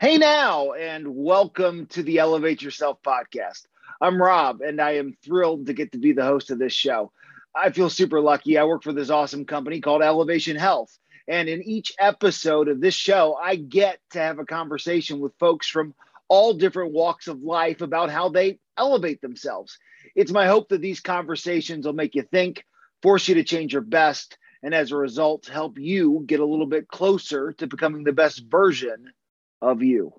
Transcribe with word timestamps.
Hey 0.00 0.16
now, 0.16 0.72
and 0.72 1.14
welcome 1.14 1.84
to 1.88 2.02
the 2.02 2.20
Elevate 2.20 2.62
Yourself 2.62 3.02
podcast. 3.06 3.66
I'm 4.00 4.20
Rob, 4.20 4.62
and 4.62 4.80
I 4.80 4.92
am 4.92 5.14
thrilled 5.22 5.66
to 5.66 5.74
get 5.74 5.92
to 5.92 5.98
be 5.98 6.12
the 6.12 6.24
host 6.24 6.50
of 6.50 6.58
this 6.58 6.72
show. 6.72 7.12
I 7.54 7.68
feel 7.68 7.90
super 7.90 8.18
lucky. 8.18 8.56
I 8.56 8.64
work 8.64 8.82
for 8.82 8.94
this 8.94 9.10
awesome 9.10 9.44
company 9.44 9.82
called 9.82 10.00
Elevation 10.00 10.56
Health. 10.56 10.98
And 11.28 11.50
in 11.50 11.62
each 11.62 11.92
episode 11.98 12.68
of 12.68 12.80
this 12.80 12.94
show, 12.94 13.34
I 13.34 13.56
get 13.56 13.98
to 14.12 14.20
have 14.20 14.38
a 14.38 14.46
conversation 14.46 15.20
with 15.20 15.38
folks 15.38 15.68
from 15.68 15.94
all 16.28 16.54
different 16.54 16.94
walks 16.94 17.28
of 17.28 17.42
life 17.42 17.82
about 17.82 18.08
how 18.08 18.30
they 18.30 18.58
elevate 18.78 19.20
themselves. 19.20 19.76
It's 20.16 20.32
my 20.32 20.46
hope 20.46 20.70
that 20.70 20.80
these 20.80 21.00
conversations 21.00 21.84
will 21.84 21.92
make 21.92 22.14
you 22.14 22.22
think, 22.22 22.64
force 23.02 23.28
you 23.28 23.34
to 23.34 23.44
change 23.44 23.74
your 23.74 23.82
best, 23.82 24.38
and 24.62 24.74
as 24.74 24.92
a 24.92 24.96
result, 24.96 25.44
help 25.44 25.78
you 25.78 26.24
get 26.24 26.40
a 26.40 26.46
little 26.46 26.64
bit 26.64 26.88
closer 26.88 27.52
to 27.58 27.66
becoming 27.66 28.04
the 28.04 28.14
best 28.14 28.44
version 28.50 29.12
of 29.60 29.82
you. 29.82 30.12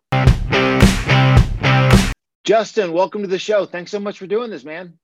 Justin, 2.43 2.93
welcome 2.93 3.21
to 3.21 3.27
the 3.27 3.39
show. 3.39 3.65
Thanks 3.65 3.91
so 3.91 3.99
much 3.99 4.17
for 4.17 4.27
doing 4.27 4.49
this, 4.49 4.63
man. 4.63 4.97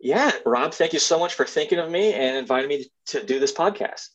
Yeah, 0.00 0.30
Rob, 0.46 0.72
thank 0.72 0.92
you 0.92 0.98
so 0.98 1.18
much 1.18 1.34
for 1.34 1.44
thinking 1.44 1.78
of 1.78 1.90
me 1.90 2.12
and 2.12 2.36
inviting 2.36 2.68
me 2.68 2.86
to 3.06 3.24
do 3.24 3.40
this 3.40 3.52
podcast. 3.52 4.08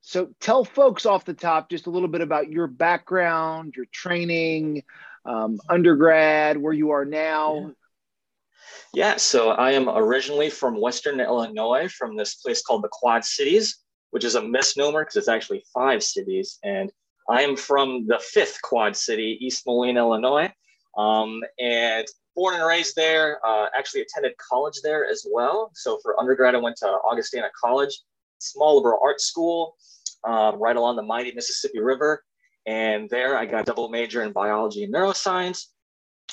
So, 0.00 0.30
tell 0.40 0.64
folks 0.64 1.06
off 1.06 1.24
the 1.24 1.34
top 1.34 1.70
just 1.70 1.86
a 1.86 1.90
little 1.90 2.08
bit 2.08 2.20
about 2.20 2.50
your 2.50 2.66
background, 2.66 3.74
your 3.76 3.86
training, 3.92 4.82
um, 5.24 5.58
undergrad, 5.68 6.56
where 6.56 6.72
you 6.72 6.90
are 6.90 7.04
now. 7.04 7.72
Yeah, 8.92 9.16
so 9.16 9.50
I 9.50 9.72
am 9.72 9.88
originally 9.88 10.50
from 10.50 10.80
Western 10.80 11.20
Illinois, 11.20 11.88
from 11.88 12.16
this 12.16 12.36
place 12.36 12.62
called 12.62 12.82
the 12.82 12.88
Quad 12.88 13.24
Cities, 13.24 13.78
which 14.10 14.24
is 14.24 14.34
a 14.34 14.42
misnomer 14.42 15.02
because 15.02 15.16
it's 15.16 15.28
actually 15.28 15.64
five 15.72 16.02
cities. 16.02 16.58
And 16.62 16.92
I 17.28 17.42
am 17.42 17.56
from 17.56 18.06
the 18.06 18.18
fifth 18.18 18.60
Quad 18.62 18.96
City, 18.96 19.38
East 19.40 19.64
Moline, 19.66 19.96
Illinois. 19.96 20.52
Um, 20.96 21.40
and 21.58 22.06
born 22.36 22.54
and 22.54 22.66
raised 22.66 22.96
there, 22.96 23.44
uh, 23.46 23.66
actually 23.76 24.02
attended 24.02 24.32
college 24.36 24.80
there 24.82 25.06
as 25.06 25.26
well. 25.30 25.70
So 25.74 25.98
for 26.02 26.18
undergrad, 26.20 26.54
I 26.54 26.58
went 26.58 26.76
to 26.78 26.86
Augustana 26.86 27.48
College, 27.58 28.00
small 28.38 28.76
liberal 28.76 28.98
arts 29.02 29.24
school, 29.24 29.76
um, 30.24 30.56
right 30.56 30.76
along 30.76 30.96
the 30.96 31.02
mighty 31.02 31.32
Mississippi 31.32 31.80
River. 31.80 32.24
And 32.66 33.08
there 33.10 33.36
I 33.36 33.46
got 33.46 33.62
a 33.62 33.64
double 33.64 33.88
major 33.88 34.22
in 34.22 34.32
biology 34.32 34.84
and 34.84 34.92
neuroscience. 34.92 35.66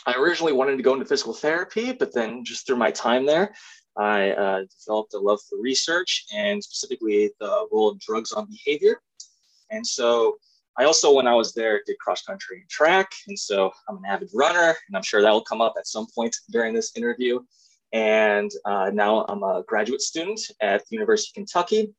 I 0.05 0.13
originally 0.15 0.53
wanted 0.53 0.77
to 0.77 0.83
go 0.83 0.93
into 0.93 1.05
physical 1.05 1.33
therapy, 1.33 1.91
but 1.91 2.13
then 2.13 2.43
just 2.43 2.65
through 2.65 2.77
my 2.77 2.91
time 2.91 3.25
there, 3.25 3.53
I 3.97 4.31
uh, 4.31 4.63
developed 4.79 5.13
a 5.13 5.19
love 5.19 5.39
for 5.49 5.59
research 5.59 6.25
and 6.33 6.63
specifically 6.63 7.31
the 7.39 7.67
role 7.71 7.89
of 7.89 7.99
drugs 7.99 8.31
on 8.31 8.47
behavior. 8.47 9.01
And 9.69 9.85
so 9.85 10.37
I 10.77 10.85
also, 10.85 11.13
when 11.13 11.27
I 11.27 11.35
was 11.35 11.53
there, 11.53 11.81
did 11.85 11.99
cross 11.99 12.23
country 12.23 12.61
and 12.61 12.69
track. 12.69 13.11
And 13.27 13.37
so 13.37 13.71
I'm 13.89 13.97
an 13.97 14.05
avid 14.07 14.29
runner, 14.33 14.75
and 14.87 14.95
I'm 14.95 15.03
sure 15.03 15.21
that 15.21 15.31
will 15.31 15.43
come 15.43 15.61
up 15.61 15.75
at 15.77 15.87
some 15.87 16.07
point 16.15 16.35
during 16.49 16.73
this 16.73 16.95
interview. 16.95 17.39
And 17.93 18.49
uh, 18.65 18.89
now 18.93 19.25
I'm 19.27 19.43
a 19.43 19.63
graduate 19.67 20.01
student 20.01 20.39
at 20.61 20.81
the 20.87 20.95
University 20.95 21.31
of 21.31 21.35
Kentucky. 21.35 21.93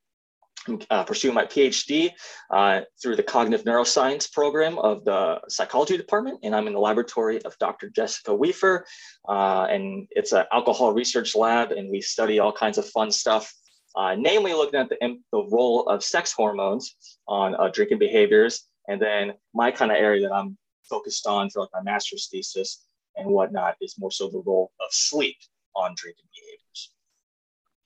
I'm 0.69 0.81
uh, 0.91 1.05
pursuing 1.05 1.34
my 1.34 1.45
PhD 1.45 2.11
uh, 2.50 2.83
through 3.03 3.17
the 3.17 3.23
cognitive 3.23 3.67
neuroscience 3.67 4.31
program 4.31 4.78
of 4.78 5.05
the 5.05 5.41
psychology 5.48 5.97
department, 5.97 6.39
and 6.45 6.55
I'm 6.55 6.69
in 6.69 6.73
the 6.73 6.78
laboratory 6.78 7.43
of 7.43 7.59
Dr. 7.59 7.91
Jessica 7.91 8.33
Weafer. 8.34 8.87
Uh, 9.28 9.67
and 9.69 10.06
it's 10.11 10.33
an 10.33 10.45
alcohol 10.53 10.93
research 10.93 11.34
lab, 11.34 11.73
and 11.73 11.91
we 11.91 12.00
study 12.00 12.39
all 12.39 12.53
kinds 12.53 12.78
of 12.78 12.89
fun 12.89 13.11
stuff 13.11 13.53
uh, 13.94 14.14
namely 14.18 14.52
looking 14.52 14.80
at 14.80 14.88
the, 14.88 14.96
the 15.32 15.44
role 15.50 15.86
of 15.88 16.02
sex 16.02 16.32
hormones 16.32 16.94
on 17.28 17.54
uh, 17.54 17.68
drinking 17.72 17.98
behaviors. 17.98 18.64
And 18.88 19.00
then 19.00 19.34
my 19.54 19.70
kind 19.70 19.90
of 19.90 19.98
area 19.98 20.28
that 20.28 20.34
I'm 20.34 20.56
focused 20.88 21.26
on 21.26 21.50
for 21.50 21.60
like 21.60 21.70
my 21.72 21.82
master's 21.82 22.28
thesis 22.30 22.84
and 23.16 23.28
whatnot 23.28 23.76
is 23.80 23.96
more 23.98 24.10
so 24.10 24.28
the 24.28 24.42
role 24.44 24.72
of 24.80 24.86
sleep 24.90 25.36
on 25.76 25.94
drinking 25.96 26.24
behaviors. 26.34 26.92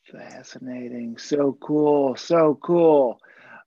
Fascinating. 0.05 1.19
So 1.19 1.56
cool. 1.61 2.16
So 2.16 2.59
cool. 2.62 3.21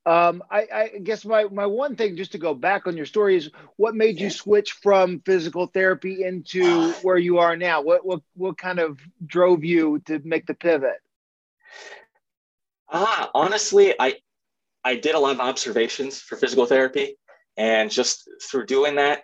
Um, 0.05 0.41
I, 0.49 0.67
I, 0.73 0.87
guess 1.03 1.25
my, 1.25 1.43
my 1.43 1.65
one 1.65 1.95
thing, 1.95 2.15
just 2.15 2.31
to 2.31 2.37
go 2.37 2.53
back 2.53 2.87
on 2.87 2.95
your 2.95 3.05
story, 3.05 3.35
is 3.35 3.51
what 3.75 3.95
made 3.95 4.19
you 4.19 4.29
switch 4.29 4.71
from 4.71 5.21
physical 5.25 5.67
therapy 5.67 6.23
into 6.23 6.93
where 7.03 7.17
you 7.17 7.37
are 7.37 7.55
now? 7.55 7.81
What, 7.81 8.05
what, 8.05 8.21
what 8.33 8.57
kind 8.57 8.79
of 8.79 8.97
drove 9.25 9.63
you 9.63 9.99
to 10.05 10.19
make 10.23 10.47
the 10.47 10.53
pivot? 10.53 11.01
Ah, 12.91 13.29
honestly, 13.33 13.93
I 13.99 14.15
I 14.83 14.95
did 14.95 15.15
a 15.15 15.19
lot 15.19 15.33
of 15.33 15.39
observations 15.41 16.19
for 16.21 16.37
physical 16.37 16.65
therapy, 16.65 17.17
and 17.57 17.91
just 17.91 18.29
through 18.49 18.65
doing 18.65 18.95
that, 18.95 19.23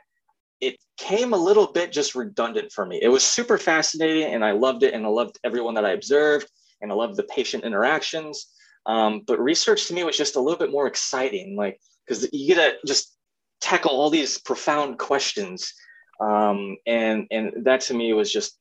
it 0.61 0.77
came 0.97 1.33
a 1.33 1.37
little 1.37 1.71
bit 1.71 1.91
just 1.91 2.15
redundant 2.15 2.71
for 2.71 2.85
me. 2.85 2.99
It 3.01 3.09
was 3.09 3.23
super 3.23 3.57
fascinating, 3.57 4.33
and 4.33 4.43
I 4.45 4.51
loved 4.51 4.83
it, 4.83 4.93
and 4.93 5.05
I 5.05 5.09
loved 5.09 5.39
everyone 5.43 5.75
that 5.75 5.85
I 5.85 5.91
observed, 5.91 6.47
and 6.81 6.91
I 6.91 6.95
loved 6.95 7.15
the 7.17 7.23
patient 7.23 7.63
interactions. 7.63 8.47
Um, 8.85 9.21
but 9.25 9.39
research 9.39 9.87
to 9.87 9.93
me 9.93 10.03
was 10.03 10.17
just 10.17 10.35
a 10.35 10.39
little 10.39 10.59
bit 10.59 10.71
more 10.71 10.87
exciting, 10.87 11.55
like 11.55 11.79
because 12.07 12.27
you 12.31 12.55
get 12.55 12.81
to 12.81 12.87
just 12.87 13.15
tackle 13.61 13.91
all 13.91 14.09
these 14.09 14.37
profound 14.39 14.99
questions, 14.99 15.73
um, 16.21 16.77
and 16.85 17.27
and 17.31 17.65
that 17.65 17.81
to 17.81 17.93
me 17.93 18.13
was 18.13 18.31
just 18.31 18.59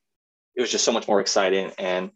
it 0.55 0.61
was 0.61 0.71
just 0.71 0.85
so 0.85 0.91
much 0.91 1.07
more 1.07 1.19
exciting 1.19 1.71
and 1.77 2.11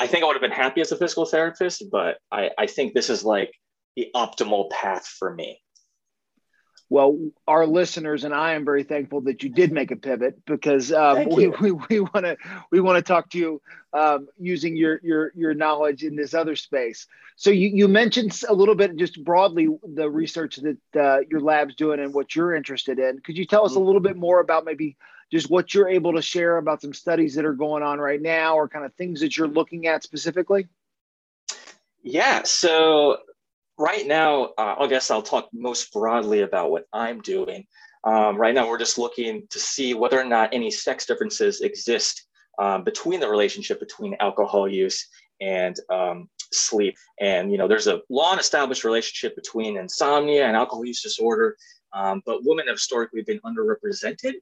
I 0.00 0.06
think 0.06 0.24
I 0.24 0.26
would 0.26 0.32
have 0.32 0.40
been 0.40 0.50
happy 0.50 0.80
as 0.80 0.90
a 0.92 0.96
physical 0.96 1.26
therapist, 1.26 1.84
but 1.92 2.16
I, 2.32 2.50
I 2.56 2.66
think 2.66 2.94
this 2.94 3.10
is 3.10 3.22
like 3.22 3.52
the 3.96 4.10
optimal 4.16 4.70
path 4.70 5.06
for 5.06 5.32
me. 5.32 5.60
Well, 6.88 7.30
our 7.46 7.66
listeners 7.66 8.24
and 8.24 8.34
I 8.34 8.54
am 8.54 8.64
very 8.64 8.82
thankful 8.82 9.20
that 9.22 9.44
you 9.44 9.50
did 9.50 9.70
make 9.72 9.92
a 9.92 9.96
pivot 9.96 10.44
because 10.44 10.90
um, 10.90 11.28
we 11.28 11.48
we 11.48 12.00
want 12.00 12.24
to 12.24 12.36
we 12.72 12.80
want 12.80 12.96
to 12.96 13.02
talk 13.02 13.30
to 13.30 13.38
you 13.38 13.62
um, 13.92 14.26
using 14.38 14.74
your 14.76 14.98
your 15.04 15.32
your 15.36 15.54
knowledge 15.54 16.02
in 16.02 16.16
this 16.16 16.34
other 16.34 16.56
space. 16.56 17.06
So 17.36 17.50
you 17.50 17.68
you 17.68 17.86
mentioned 17.86 18.42
a 18.48 18.54
little 18.54 18.74
bit 18.74 18.96
just 18.96 19.22
broadly 19.22 19.68
the 19.84 20.10
research 20.10 20.56
that 20.56 21.00
uh, 21.00 21.18
your 21.30 21.40
lab's 21.40 21.76
doing 21.76 22.00
and 22.00 22.12
what 22.12 22.34
you're 22.34 22.56
interested 22.56 22.98
in. 22.98 23.20
Could 23.20 23.38
you 23.38 23.46
tell 23.46 23.64
us 23.64 23.76
a 23.76 23.80
little 23.80 24.00
bit 24.00 24.16
more 24.16 24.40
about 24.40 24.64
maybe 24.64 24.96
just 25.30 25.50
what 25.50 25.74
you're 25.74 25.88
able 25.88 26.14
to 26.14 26.22
share 26.22 26.58
about 26.58 26.82
some 26.82 26.92
studies 26.92 27.34
that 27.34 27.44
are 27.44 27.52
going 27.52 27.82
on 27.82 27.98
right 27.98 28.20
now 28.20 28.56
or 28.56 28.68
kind 28.68 28.84
of 28.84 28.92
things 28.94 29.20
that 29.20 29.36
you're 29.36 29.48
looking 29.48 29.86
at 29.86 30.02
specifically? 30.02 30.68
Yeah, 32.02 32.42
so 32.44 33.18
right 33.78 34.06
now, 34.06 34.52
uh, 34.58 34.76
I 34.78 34.86
guess 34.86 35.10
I'll 35.10 35.22
talk 35.22 35.48
most 35.52 35.92
broadly 35.92 36.42
about 36.42 36.70
what 36.70 36.86
I'm 36.92 37.20
doing. 37.20 37.66
Um, 38.04 38.36
right 38.36 38.54
now, 38.54 38.68
we're 38.68 38.78
just 38.78 38.98
looking 38.98 39.46
to 39.50 39.58
see 39.58 39.94
whether 39.94 40.18
or 40.18 40.24
not 40.24 40.54
any 40.54 40.70
sex 40.70 41.06
differences 41.06 41.60
exist 41.60 42.26
um, 42.58 42.84
between 42.84 43.20
the 43.20 43.28
relationship 43.28 43.78
between 43.80 44.16
alcohol 44.20 44.68
use 44.68 45.06
and 45.40 45.76
um, 45.90 46.28
sleep. 46.52 46.96
And 47.20 47.52
you 47.52 47.58
know, 47.58 47.68
there's 47.68 47.86
a 47.86 48.00
long-established 48.08 48.84
relationship 48.84 49.36
between 49.36 49.76
insomnia 49.76 50.46
and 50.46 50.56
alcohol 50.56 50.84
use 50.84 51.02
disorder. 51.02 51.56
Um, 51.92 52.22
but 52.24 52.44
women 52.44 52.66
have 52.68 52.76
historically 52.76 53.22
been 53.22 53.40
underrepresented 53.40 54.34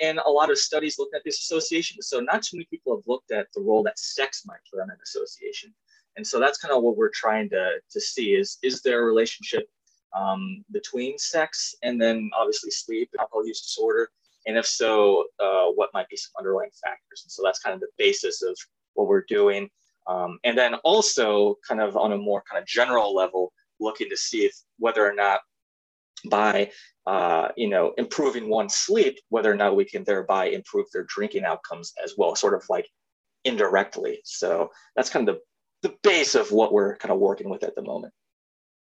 and 0.00 0.18
a 0.24 0.30
lot 0.30 0.50
of 0.50 0.58
studies 0.58 0.98
look 0.98 1.10
at 1.14 1.22
this 1.24 1.40
association. 1.40 2.00
So 2.00 2.20
not 2.20 2.42
too 2.42 2.56
many 2.56 2.66
people 2.70 2.96
have 2.96 3.06
looked 3.06 3.30
at 3.30 3.48
the 3.54 3.60
role 3.60 3.82
that 3.82 3.98
sex 3.98 4.42
might 4.46 4.60
play 4.70 4.80
on 4.80 4.90
an 4.90 4.96
association. 5.02 5.74
And 6.16 6.26
so 6.26 6.40
that's 6.40 6.58
kind 6.58 6.72
of 6.72 6.82
what 6.82 6.96
we're 6.96 7.10
trying 7.12 7.50
to, 7.50 7.72
to 7.90 8.00
see 8.00 8.34
is, 8.34 8.58
is 8.62 8.80
there 8.82 9.02
a 9.02 9.04
relationship 9.04 9.68
um, 10.16 10.64
between 10.72 11.18
sex 11.18 11.74
and 11.82 12.00
then 12.00 12.30
obviously 12.38 12.70
sleep 12.70 13.10
and 13.12 13.20
alcohol 13.20 13.46
use 13.46 13.60
disorder? 13.60 14.10
And 14.46 14.56
if 14.56 14.66
so, 14.66 15.24
uh, 15.40 15.66
what 15.74 15.90
might 15.92 16.08
be 16.08 16.16
some 16.16 16.32
underlying 16.38 16.70
factors? 16.82 17.22
And 17.24 17.32
so 17.32 17.42
that's 17.44 17.58
kind 17.58 17.74
of 17.74 17.80
the 17.80 17.88
basis 17.98 18.42
of 18.42 18.56
what 18.94 19.08
we're 19.08 19.24
doing. 19.28 19.68
Um, 20.06 20.38
and 20.44 20.56
then 20.56 20.74
also 20.84 21.56
kind 21.66 21.80
of 21.80 21.96
on 21.96 22.12
a 22.12 22.18
more 22.18 22.42
kind 22.50 22.60
of 22.60 22.66
general 22.66 23.14
level, 23.14 23.52
looking 23.80 24.08
to 24.10 24.16
see 24.16 24.44
if 24.44 24.54
whether 24.78 25.06
or 25.06 25.14
not 25.14 25.40
by 26.30 26.70
uh, 27.06 27.48
you 27.56 27.68
know 27.68 27.92
improving 27.96 28.48
one's 28.48 28.74
sleep 28.74 29.18
whether 29.28 29.50
or 29.50 29.56
not 29.56 29.76
we 29.76 29.84
can 29.84 30.04
thereby 30.04 30.46
improve 30.46 30.86
their 30.92 31.04
drinking 31.04 31.44
outcomes 31.44 31.92
as 32.02 32.14
well 32.16 32.34
sort 32.34 32.54
of 32.54 32.64
like 32.68 32.88
indirectly 33.44 34.20
so 34.24 34.70
that's 34.96 35.10
kind 35.10 35.28
of 35.28 35.36
the, 35.82 35.88
the 35.88 35.94
base 36.02 36.34
of 36.34 36.50
what 36.50 36.72
we're 36.72 36.96
kind 36.96 37.12
of 37.12 37.18
working 37.18 37.48
with 37.48 37.62
at 37.62 37.74
the 37.74 37.82
moment 37.82 38.12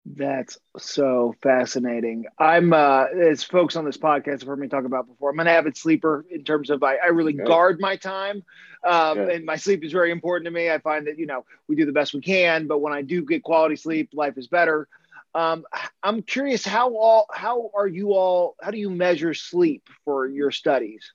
that's 0.05 0.57
so 0.77 1.35
fascinating. 1.43 2.25
I'm, 2.39 2.73
uh, 2.73 3.05
as 3.05 3.43
folks 3.43 3.75
on 3.75 3.85
this 3.85 3.97
podcast 3.97 4.39
have 4.39 4.47
heard 4.47 4.59
me 4.59 4.67
talk 4.67 4.85
about 4.85 5.07
before, 5.07 5.29
I'm 5.29 5.39
an 5.39 5.47
avid 5.47 5.77
sleeper 5.77 6.25
in 6.29 6.43
terms 6.43 6.71
of 6.71 6.81
I, 6.81 6.95
I 6.95 7.07
really 7.07 7.33
guard 7.33 7.79
my 7.79 7.97
time. 7.97 8.43
Um, 8.83 9.19
and 9.19 9.45
my 9.45 9.57
sleep 9.57 9.83
is 9.83 9.91
very 9.91 10.11
important 10.11 10.45
to 10.45 10.51
me. 10.51 10.71
I 10.71 10.79
find 10.79 11.05
that, 11.05 11.19
you 11.19 11.27
know, 11.27 11.45
we 11.67 11.75
do 11.75 11.85
the 11.85 11.91
best 11.91 12.15
we 12.15 12.21
can, 12.21 12.65
but 12.65 12.79
when 12.79 12.93
I 12.93 13.03
do 13.03 13.23
get 13.23 13.43
quality 13.43 13.75
sleep, 13.75 14.09
life 14.13 14.37
is 14.37 14.47
better. 14.47 14.87
Um, 15.33 15.65
I'm 16.03 16.21
curious 16.23 16.65
how 16.65 16.95
all 16.95 17.25
how 17.33 17.71
are 17.75 17.87
you 17.87 18.13
all 18.13 18.55
how 18.61 18.71
do 18.71 18.77
you 18.77 18.89
measure 18.89 19.33
sleep 19.33 19.87
for 20.03 20.27
your 20.27 20.51
studies? 20.51 21.13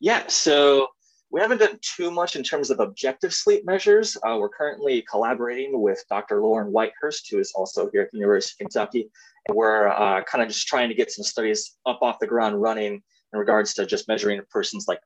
Yeah, 0.00 0.26
so 0.26 0.88
we 1.30 1.40
haven't 1.40 1.58
done 1.58 1.78
too 1.82 2.10
much 2.10 2.36
in 2.36 2.42
terms 2.42 2.70
of 2.70 2.80
objective 2.80 3.34
sleep 3.34 3.64
measures. 3.64 4.16
Uh, 4.16 4.36
we're 4.38 4.48
currently 4.48 5.02
collaborating 5.02 5.80
with 5.80 6.02
Dr. 6.08 6.40
Lauren 6.40 6.72
Whitehurst, 6.72 7.30
who 7.30 7.38
is 7.38 7.52
also 7.54 7.90
here 7.92 8.02
at 8.02 8.10
the 8.12 8.18
University 8.18 8.54
of 8.54 8.58
Kentucky. 8.70 9.10
And 9.48 9.56
we're 9.56 9.88
uh, 9.88 10.22
kind 10.24 10.42
of 10.42 10.48
just 10.48 10.66
trying 10.66 10.88
to 10.88 10.94
get 10.94 11.10
some 11.10 11.24
studies 11.24 11.76
up 11.84 11.98
off 12.02 12.18
the 12.20 12.26
ground 12.26 12.60
running 12.60 13.02
in 13.32 13.38
regards 13.38 13.74
to 13.74 13.86
just 13.86 14.08
measuring 14.08 14.38
a 14.38 14.42
person's 14.44 14.86
like 14.86 15.00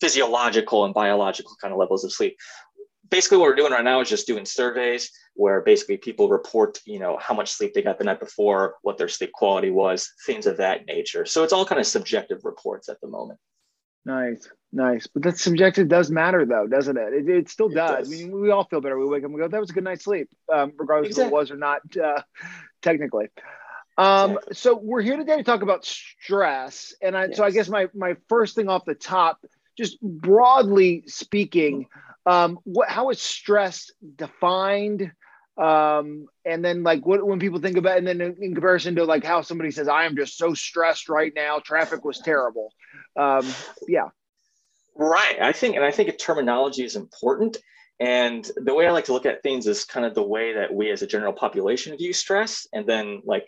physiological 0.00 0.84
and 0.84 0.92
biological 0.92 1.56
kind 1.60 1.72
of 1.72 1.78
levels 1.78 2.04
of 2.04 2.12
sleep. 2.12 2.36
Basically, 3.12 3.36
what 3.36 3.44
we're 3.44 3.54
doing 3.54 3.72
right 3.72 3.84
now 3.84 4.00
is 4.00 4.08
just 4.08 4.26
doing 4.26 4.46
surveys 4.46 5.10
where 5.34 5.60
basically 5.60 5.98
people 5.98 6.30
report, 6.30 6.80
you 6.86 6.98
know, 6.98 7.18
how 7.20 7.34
much 7.34 7.50
sleep 7.50 7.74
they 7.74 7.82
got 7.82 7.98
the 7.98 8.04
night 8.04 8.18
before, 8.18 8.76
what 8.80 8.96
their 8.96 9.06
sleep 9.06 9.30
quality 9.32 9.70
was, 9.70 10.10
things 10.24 10.46
of 10.46 10.56
that 10.56 10.86
nature. 10.86 11.26
So 11.26 11.44
it's 11.44 11.52
all 11.52 11.66
kind 11.66 11.78
of 11.78 11.86
subjective 11.86 12.40
reports 12.42 12.88
at 12.88 12.98
the 13.02 13.08
moment. 13.08 13.38
Nice, 14.06 14.48
nice. 14.72 15.06
But 15.06 15.24
that 15.24 15.38
subjective 15.38 15.88
does 15.88 16.10
matter, 16.10 16.46
though, 16.46 16.66
doesn't 16.66 16.96
it? 16.96 17.12
It, 17.12 17.28
it 17.28 17.48
still 17.50 17.68
does. 17.68 18.08
does. 18.08 18.12
I 18.12 18.16
mean, 18.16 18.32
we 18.32 18.50
all 18.50 18.64
feel 18.64 18.80
better. 18.80 18.98
We 18.98 19.04
wake 19.04 19.24
up 19.24 19.30
and 19.30 19.38
go, 19.38 19.46
"That 19.46 19.60
was 19.60 19.68
a 19.68 19.74
good 19.74 19.84
night's 19.84 20.04
sleep," 20.04 20.30
um, 20.50 20.72
regardless 20.78 21.10
exactly. 21.10 21.26
if 21.26 21.32
it 21.32 21.34
was 21.34 21.50
or 21.50 21.56
not, 21.56 21.82
uh, 22.02 22.22
technically. 22.80 23.28
Um, 23.98 24.30
exactly. 24.30 24.54
So 24.54 24.80
we're 24.82 25.02
here 25.02 25.18
today 25.18 25.36
to 25.36 25.44
talk 25.44 25.60
about 25.60 25.84
stress, 25.84 26.94
and 27.02 27.14
I, 27.14 27.26
yes. 27.26 27.36
so 27.36 27.44
I 27.44 27.50
guess 27.50 27.68
my 27.68 27.88
my 27.94 28.16
first 28.30 28.56
thing 28.56 28.70
off 28.70 28.86
the 28.86 28.94
top, 28.94 29.44
just 29.76 30.00
broadly 30.00 31.04
speaking, 31.06 31.86
um, 32.26 32.58
what 32.64 32.88
how 32.88 33.10
is 33.10 33.20
stress 33.20 33.90
defined? 34.16 35.12
um 35.58 36.26
and 36.46 36.64
then 36.64 36.82
like 36.82 37.04
what 37.04 37.26
when 37.26 37.38
people 37.38 37.60
think 37.60 37.76
about 37.76 37.98
and 37.98 38.06
then 38.06 38.20
in, 38.22 38.36
in, 38.40 38.54
comparison 38.54 38.94
to 38.94 39.04
like 39.04 39.22
how 39.22 39.42
somebody 39.42 39.70
says 39.70 39.86
i 39.86 40.04
am 40.04 40.16
just 40.16 40.38
so 40.38 40.54
stressed 40.54 41.10
right 41.10 41.32
now. 41.36 41.58
Traffic 41.58 42.04
was 42.04 42.18
terrible. 42.20 42.72
Um 43.16 43.46
yeah. 43.86 44.08
Right. 44.96 45.36
I 45.40 45.52
think 45.52 45.76
and 45.76 45.84
i 45.84 45.90
think 45.90 46.08
a 46.08 46.16
terminology 46.16 46.84
is 46.84 46.96
important. 46.96 47.58
And 48.00 48.50
the 48.56 48.74
way 48.74 48.86
i 48.86 48.90
like 48.92 49.04
to 49.06 49.12
look 49.12 49.26
at 49.26 49.42
things 49.42 49.66
is 49.66 49.84
kind 49.84 50.06
of 50.06 50.14
the 50.14 50.22
way 50.22 50.54
that 50.54 50.72
we 50.72 50.90
as 50.90 51.02
a 51.02 51.06
general 51.06 51.34
population 51.34 51.96
view 51.98 52.14
stress 52.14 52.66
and 52.72 52.86
then 52.86 53.20
like 53.26 53.46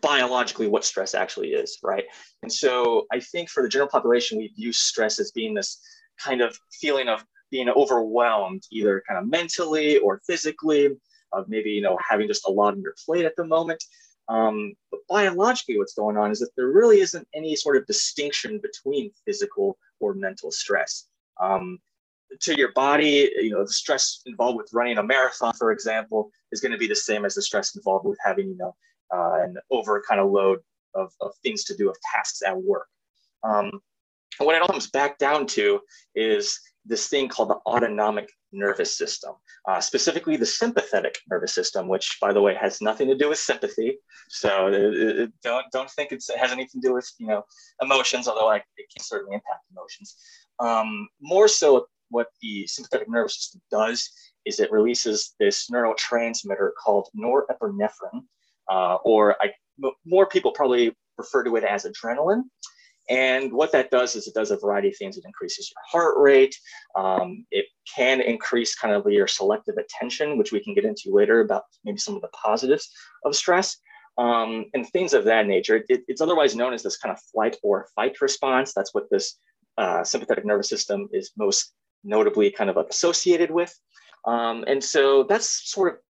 biologically 0.00 0.68
what 0.68 0.84
stress 0.86 1.14
actually 1.14 1.48
is 1.48 1.78
right? 1.82 2.04
And 2.42 2.50
so 2.50 3.04
i 3.12 3.20
think 3.20 3.50
for 3.50 3.62
the 3.62 3.68
general 3.68 3.90
population 3.90 4.38
we 4.38 4.48
view 4.56 4.72
stress 4.72 5.18
as 5.18 5.32
being 5.32 5.52
this 5.52 5.78
kind 6.18 6.40
of 6.40 6.58
feeling 6.80 7.08
of 7.08 7.22
being 7.50 7.68
overwhelmed 7.68 8.62
either 8.70 9.02
kind 9.08 9.18
of 9.18 9.28
mentally 9.28 9.98
or 9.98 10.20
physically 10.26 10.90
of 11.32 11.48
maybe 11.48 11.70
you 11.70 11.82
know 11.82 11.98
having 12.06 12.28
just 12.28 12.46
a 12.46 12.50
lot 12.50 12.74
on 12.74 12.82
your 12.82 12.94
plate 13.04 13.24
at 13.24 13.36
the 13.36 13.44
moment. 13.44 13.82
Um, 14.28 14.74
but 14.90 15.00
biologically 15.08 15.78
what's 15.78 15.94
going 15.94 16.18
on 16.18 16.30
is 16.30 16.38
that 16.40 16.50
there 16.56 16.68
really 16.68 17.00
isn't 17.00 17.26
any 17.34 17.56
sort 17.56 17.76
of 17.76 17.86
distinction 17.86 18.60
between 18.62 19.10
physical 19.24 19.78
or 20.00 20.14
mental 20.14 20.50
stress. 20.50 21.06
Um, 21.40 21.78
to 22.40 22.54
your 22.58 22.72
body 22.72 23.30
you 23.36 23.50
know 23.50 23.64
the 23.64 23.72
stress 23.72 24.20
involved 24.26 24.58
with 24.58 24.68
running 24.74 24.98
a 24.98 25.02
marathon 25.02 25.54
for 25.54 25.72
example 25.72 26.30
is 26.52 26.60
going 26.60 26.72
to 26.72 26.76
be 26.76 26.86
the 26.86 26.94
same 26.94 27.24
as 27.24 27.34
the 27.34 27.40
stress 27.40 27.74
involved 27.74 28.04
with 28.04 28.18
having 28.22 28.48
you 28.48 28.56
know 28.58 28.74
uh, 29.14 29.42
an 29.42 29.56
over 29.70 30.02
kind 30.06 30.20
of 30.20 30.30
load 30.30 30.58
of, 30.94 31.12
of 31.20 31.32
things 31.42 31.64
to 31.64 31.76
do 31.76 31.88
of 31.88 31.96
tasks 32.14 32.42
at 32.46 32.56
work. 32.56 32.88
Um, 33.42 33.70
and 34.38 34.46
what 34.46 34.54
it 34.54 34.62
all 34.62 34.68
comes 34.68 34.90
back 34.90 35.18
down 35.18 35.46
to 35.48 35.80
is 36.14 36.60
this 36.88 37.08
thing 37.08 37.28
called 37.28 37.50
the 37.50 37.58
autonomic 37.66 38.30
nervous 38.52 38.96
system, 38.96 39.32
uh, 39.68 39.80
specifically 39.80 40.36
the 40.36 40.46
sympathetic 40.46 41.18
nervous 41.30 41.54
system, 41.54 41.86
which, 41.88 42.16
by 42.20 42.32
the 42.32 42.40
way, 42.40 42.54
has 42.54 42.80
nothing 42.80 43.08
to 43.08 43.14
do 43.14 43.28
with 43.28 43.38
sympathy. 43.38 43.98
So 44.28 44.68
it, 44.68 44.74
it, 44.74 45.32
don't 45.42 45.66
don't 45.70 45.90
think 45.90 46.12
it 46.12 46.24
has 46.36 46.50
anything 46.50 46.80
to 46.80 46.88
do 46.88 46.94
with 46.94 47.10
you 47.18 47.26
know 47.26 47.44
emotions, 47.82 48.26
although 48.26 48.46
like, 48.46 48.64
it 48.76 48.86
can 48.94 49.04
certainly 49.04 49.34
impact 49.34 49.64
emotions. 49.70 50.16
Um, 50.58 51.08
more 51.20 51.48
so, 51.48 51.86
what 52.10 52.28
the 52.42 52.66
sympathetic 52.66 53.08
nervous 53.08 53.36
system 53.36 53.60
does 53.70 54.10
is 54.46 54.60
it 54.60 54.72
releases 54.72 55.34
this 55.38 55.68
neurotransmitter 55.70 56.70
called 56.82 57.08
norepinephrine, 57.16 58.22
uh, 58.70 58.96
or 59.04 59.36
I, 59.42 59.52
more 60.06 60.26
people 60.26 60.52
probably 60.52 60.96
refer 61.18 61.44
to 61.44 61.56
it 61.56 61.64
as 61.64 61.84
adrenaline. 61.84 62.44
And 63.08 63.52
what 63.52 63.72
that 63.72 63.90
does 63.90 64.14
is 64.16 64.26
it 64.26 64.34
does 64.34 64.50
a 64.50 64.56
variety 64.56 64.88
of 64.88 64.96
things. 64.96 65.16
It 65.16 65.24
increases 65.24 65.72
your 65.72 65.82
heart 66.02 66.16
rate. 66.18 66.54
Um, 66.94 67.46
it 67.50 67.66
can 67.94 68.20
increase 68.20 68.74
kind 68.74 68.94
of 68.94 69.10
your 69.10 69.26
selective 69.26 69.76
attention, 69.76 70.36
which 70.36 70.52
we 70.52 70.60
can 70.60 70.74
get 70.74 70.84
into 70.84 71.14
later 71.14 71.40
about 71.40 71.64
maybe 71.84 71.98
some 71.98 72.14
of 72.14 72.20
the 72.20 72.28
positives 72.28 72.90
of 73.24 73.34
stress 73.34 73.78
um, 74.18 74.66
and 74.74 74.86
things 74.88 75.14
of 75.14 75.24
that 75.24 75.46
nature. 75.46 75.82
It, 75.88 76.02
it's 76.08 76.20
otherwise 76.20 76.54
known 76.54 76.74
as 76.74 76.82
this 76.82 76.98
kind 76.98 77.12
of 77.14 77.22
flight 77.32 77.56
or 77.62 77.88
fight 77.94 78.20
response. 78.20 78.74
That's 78.74 78.92
what 78.92 79.08
this 79.10 79.38
uh, 79.78 80.04
sympathetic 80.04 80.44
nervous 80.44 80.68
system 80.68 81.08
is 81.12 81.30
most 81.38 81.72
notably 82.04 82.50
kind 82.50 82.68
of 82.68 82.76
associated 82.76 83.50
with. 83.50 83.74
Um, 84.26 84.64
and 84.66 84.82
so 84.82 85.22
that's 85.22 85.70
sort 85.70 85.94
of 85.94 86.00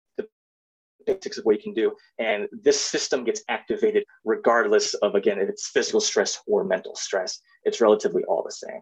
basics 1.06 1.39
of 1.39 1.45
what 1.45 1.56
you 1.56 1.62
can 1.62 1.75
do. 1.75 1.93
And 2.19 2.49
this 2.53 2.81
system 2.81 3.25
gets 3.25 3.43
activated 3.49 4.05
regardless 4.25 4.95
of, 4.95 5.15
again, 5.15 5.39
if 5.39 5.49
it's 5.49 5.69
physical 5.69 6.00
stress 6.00 6.41
or 6.47 6.65
mental 6.65 6.95
stress. 6.95 7.41
It's 7.65 7.81
relatively 7.81 8.25
all 8.25 8.43
the 8.45 8.53
same. 8.53 8.81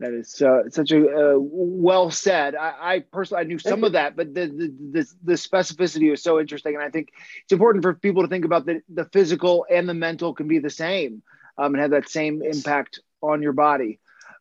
That 0.00 0.12
is 0.12 0.40
uh, 0.40 0.68
such 0.70 0.92
a 0.92 1.00
uh, 1.00 1.34
well 1.38 2.10
said. 2.10 2.54
I, 2.54 2.74
I, 2.80 2.98
personally 3.00 3.42
I 3.42 3.46
knew 3.46 3.58
some 3.58 3.82
of 3.82 3.92
that, 3.92 4.14
but 4.14 4.32
the, 4.32 4.46
the, 4.46 4.74
the 4.92 5.06
the 5.24 5.32
specificity 5.32 6.08
was 6.08 6.22
so 6.22 6.38
interesting, 6.38 6.76
and 6.76 6.84
I 6.84 6.88
think 6.88 7.08
it's 7.42 7.52
important 7.52 7.82
for 7.82 7.94
people 7.94 8.22
to 8.22 8.28
think 8.28 8.44
about 8.44 8.66
that 8.66 8.82
the 8.88 9.06
physical 9.06 9.66
and 9.68 9.88
the 9.88 9.94
mental 9.94 10.34
can 10.34 10.46
be 10.46 10.60
the 10.60 10.70
same 10.70 11.22
um, 11.58 11.74
and 11.74 11.82
have 11.82 11.90
that 11.90 12.08
same 12.08 12.42
impact 12.42 13.00
on 13.22 13.42
your 13.42 13.52
body. 13.52 13.98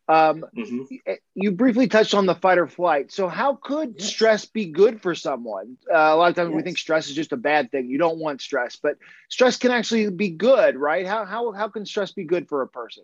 Um, 0.10 0.46
mm-hmm. 0.56 1.14
You 1.36 1.52
briefly 1.52 1.88
touched 1.88 2.14
on 2.14 2.26
the 2.26 2.36
fight 2.36 2.58
or 2.58 2.68
flight. 2.68 3.12
So, 3.12 3.28
how 3.28 3.56
could 3.56 3.96
yes. 3.98 4.08
stress 4.08 4.46
be 4.46 4.66
good 4.66 5.02
for 5.02 5.14
someone? 5.16 5.78
Uh, 5.92 5.98
a 5.98 6.16
lot 6.16 6.30
of 6.30 6.36
times 6.36 6.50
yes. 6.52 6.56
we 6.56 6.64
think 6.64 6.78
stress 6.78 7.10
is 7.10 7.16
just 7.16 7.34
a 7.34 7.38
bad 7.38 7.72
thing. 7.72 7.90
You 7.90 7.98
don't 7.98 8.18
want 8.18 8.42
stress, 8.42 8.78
but 8.78 8.98
stress 9.30 9.58
can 9.58 9.72
actually 9.72 10.10
be 10.10 10.30
good, 10.30 10.78
right? 10.78 11.06
How, 11.06 11.26
how, 11.26 11.52
how 11.52 11.68
can 11.68 11.86
stress 11.86 12.14
be 12.14 12.24
good 12.24 12.48
for 12.48 12.62
a 12.62 12.68
person? 12.68 13.04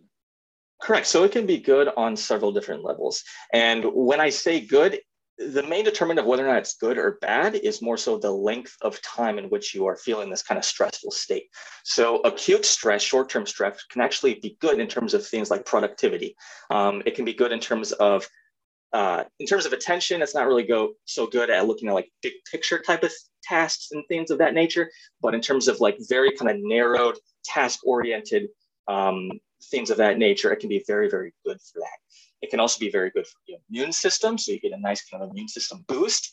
Correct. 0.81 1.05
So, 1.07 1.23
it 1.25 1.33
can 1.33 1.45
be 1.45 1.57
good 1.57 1.89
on 1.97 2.15
several 2.15 2.53
different 2.53 2.83
levels. 2.83 3.23
And 3.51 3.83
when 3.93 4.21
I 4.21 4.29
say 4.29 4.61
good, 4.61 4.99
the 5.37 5.63
main 5.63 5.83
determinant 5.83 6.25
of 6.25 6.29
whether 6.29 6.45
or 6.45 6.49
not 6.49 6.59
it's 6.59 6.75
good 6.75 6.97
or 6.97 7.17
bad 7.21 7.55
is 7.55 7.81
more 7.81 7.97
so 7.97 8.17
the 8.17 8.31
length 8.31 8.75
of 8.81 9.01
time 9.01 9.37
in 9.37 9.45
which 9.45 9.73
you 9.73 9.85
are 9.87 9.95
feeling 9.95 10.29
this 10.29 10.43
kind 10.43 10.57
of 10.57 10.65
stressful 10.65 11.11
state. 11.11 11.49
So, 11.83 12.17
acute 12.17 12.65
stress, 12.65 13.01
short 13.01 13.29
term 13.29 13.45
stress, 13.45 13.83
can 13.85 14.01
actually 14.01 14.35
be 14.35 14.57
good 14.59 14.79
in 14.79 14.87
terms 14.87 15.13
of 15.13 15.25
things 15.25 15.49
like 15.49 15.65
productivity. 15.65 16.35
Um, 16.69 17.01
it 17.05 17.15
can 17.15 17.25
be 17.25 17.33
good 17.33 17.51
in 17.51 17.59
terms 17.59 17.91
of 17.93 18.27
uh, 18.93 19.23
in 19.39 19.47
terms 19.47 19.65
of 19.65 19.73
attention, 19.73 20.21
it's 20.21 20.35
not 20.35 20.45
really 20.45 20.63
go 20.63 20.93
so 21.05 21.25
good 21.25 21.49
at 21.49 21.65
looking 21.65 21.89
at 21.89 21.95
like 21.95 22.11
big 22.21 22.33
picture 22.49 22.79
type 22.79 23.03
of 23.03 23.11
tasks 23.41 23.89
and 23.91 24.03
things 24.07 24.29
of 24.29 24.37
that 24.37 24.53
nature. 24.53 24.89
But 25.19 25.33
in 25.33 25.41
terms 25.41 25.67
of 25.67 25.79
like 25.79 25.97
very 26.07 26.31
kind 26.37 26.51
of 26.51 26.57
narrowed, 26.59 27.17
task 27.43 27.79
oriented 27.85 28.49
um, 28.87 29.31
things 29.71 29.89
of 29.89 29.97
that 29.97 30.19
nature, 30.19 30.53
it 30.53 30.59
can 30.59 30.69
be 30.69 30.83
very, 30.85 31.09
very 31.09 31.33
good 31.43 31.57
for 31.59 31.79
that. 31.79 31.97
It 32.43 32.49
can 32.51 32.59
also 32.59 32.77
be 32.85 32.91
very 32.91 33.09
good 33.15 33.25
for 33.25 33.39
your 33.47 33.59
immune 33.69 33.93
system. 33.93 34.37
So 34.37 34.51
you 34.51 34.59
get 34.59 34.73
a 34.73 34.87
nice 34.89 35.01
kind 35.09 35.23
of 35.23 35.29
immune 35.31 35.47
system 35.47 35.77
boost 35.87 36.23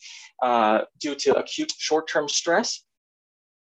uh, 0.42 0.78
due 0.98 1.14
to 1.22 1.38
acute 1.42 1.72
short-term 1.78 2.28
stress. 2.28 2.84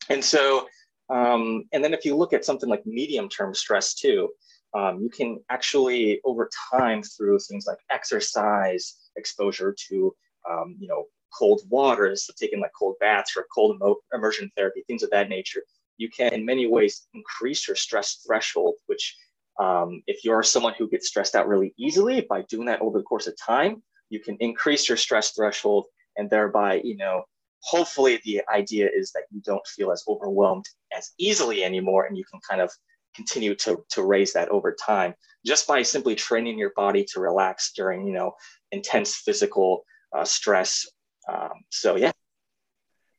And 0.08 0.24
so, 0.24 0.66
um, 1.10 1.64
and 1.72 1.84
then 1.84 1.92
if 1.92 2.02
you 2.06 2.16
look 2.16 2.32
at 2.32 2.46
something 2.46 2.70
like 2.74 2.84
medium-term 2.86 3.52
stress 3.54 3.94
too, 3.94 4.30
um, 4.78 4.94
you 5.02 5.10
can 5.10 5.30
actually 5.50 6.20
over 6.24 6.48
time 6.72 7.02
through 7.02 7.38
things 7.38 7.66
like 7.66 7.78
exercise, 7.90 8.84
exposure 9.16 9.74
to, 9.88 10.14
um, 10.50 10.76
you 10.80 10.88
know, 10.88 11.04
cold 11.38 11.60
waters, 11.68 12.24
so 12.24 12.32
taking 12.40 12.60
like 12.60 12.72
cold 12.78 12.96
baths 13.00 13.36
or 13.36 13.44
cold 13.54 13.70
immersion 14.14 14.50
therapy, 14.56 14.82
things 14.86 15.02
of 15.02 15.10
that 15.10 15.28
nature, 15.28 15.62
you 15.98 16.08
can 16.08 16.32
in 16.32 16.44
many 16.44 16.66
ways 16.66 17.08
increase 17.12 17.68
your 17.68 17.76
stress 17.76 18.22
threshold, 18.26 18.76
which 18.86 19.16
um, 19.58 20.02
if 20.06 20.24
you're 20.24 20.42
someone 20.42 20.74
who 20.78 20.88
gets 20.88 21.08
stressed 21.08 21.34
out 21.34 21.48
really 21.48 21.74
easily, 21.78 22.20
by 22.28 22.42
doing 22.42 22.66
that 22.66 22.80
over 22.80 22.98
the 22.98 23.04
course 23.04 23.26
of 23.26 23.34
time, 23.36 23.82
you 24.10 24.20
can 24.20 24.36
increase 24.40 24.88
your 24.88 24.96
stress 24.96 25.32
threshold 25.32 25.86
and 26.16 26.30
thereby, 26.30 26.80
you 26.84 26.96
know, 26.96 27.22
hopefully 27.60 28.20
the 28.24 28.42
idea 28.52 28.88
is 28.94 29.10
that 29.12 29.24
you 29.30 29.40
don't 29.44 29.66
feel 29.66 29.90
as 29.90 30.04
overwhelmed 30.08 30.64
as 30.96 31.10
easily 31.18 31.64
anymore 31.64 32.06
and 32.06 32.16
you 32.16 32.24
can 32.30 32.40
kind 32.48 32.60
of 32.60 32.70
continue 33.14 33.54
to, 33.54 33.84
to 33.90 34.02
raise 34.02 34.32
that 34.32 34.48
over 34.50 34.76
time 34.86 35.12
just 35.44 35.66
by 35.66 35.82
simply 35.82 36.14
training 36.14 36.58
your 36.58 36.72
body 36.76 37.04
to 37.04 37.20
relax 37.20 37.72
during, 37.72 38.06
you 38.06 38.12
know, 38.12 38.32
intense 38.70 39.16
physical 39.16 39.84
uh, 40.16 40.24
stress. 40.24 40.86
Um, 41.28 41.52
so, 41.70 41.96
yeah. 41.96 42.12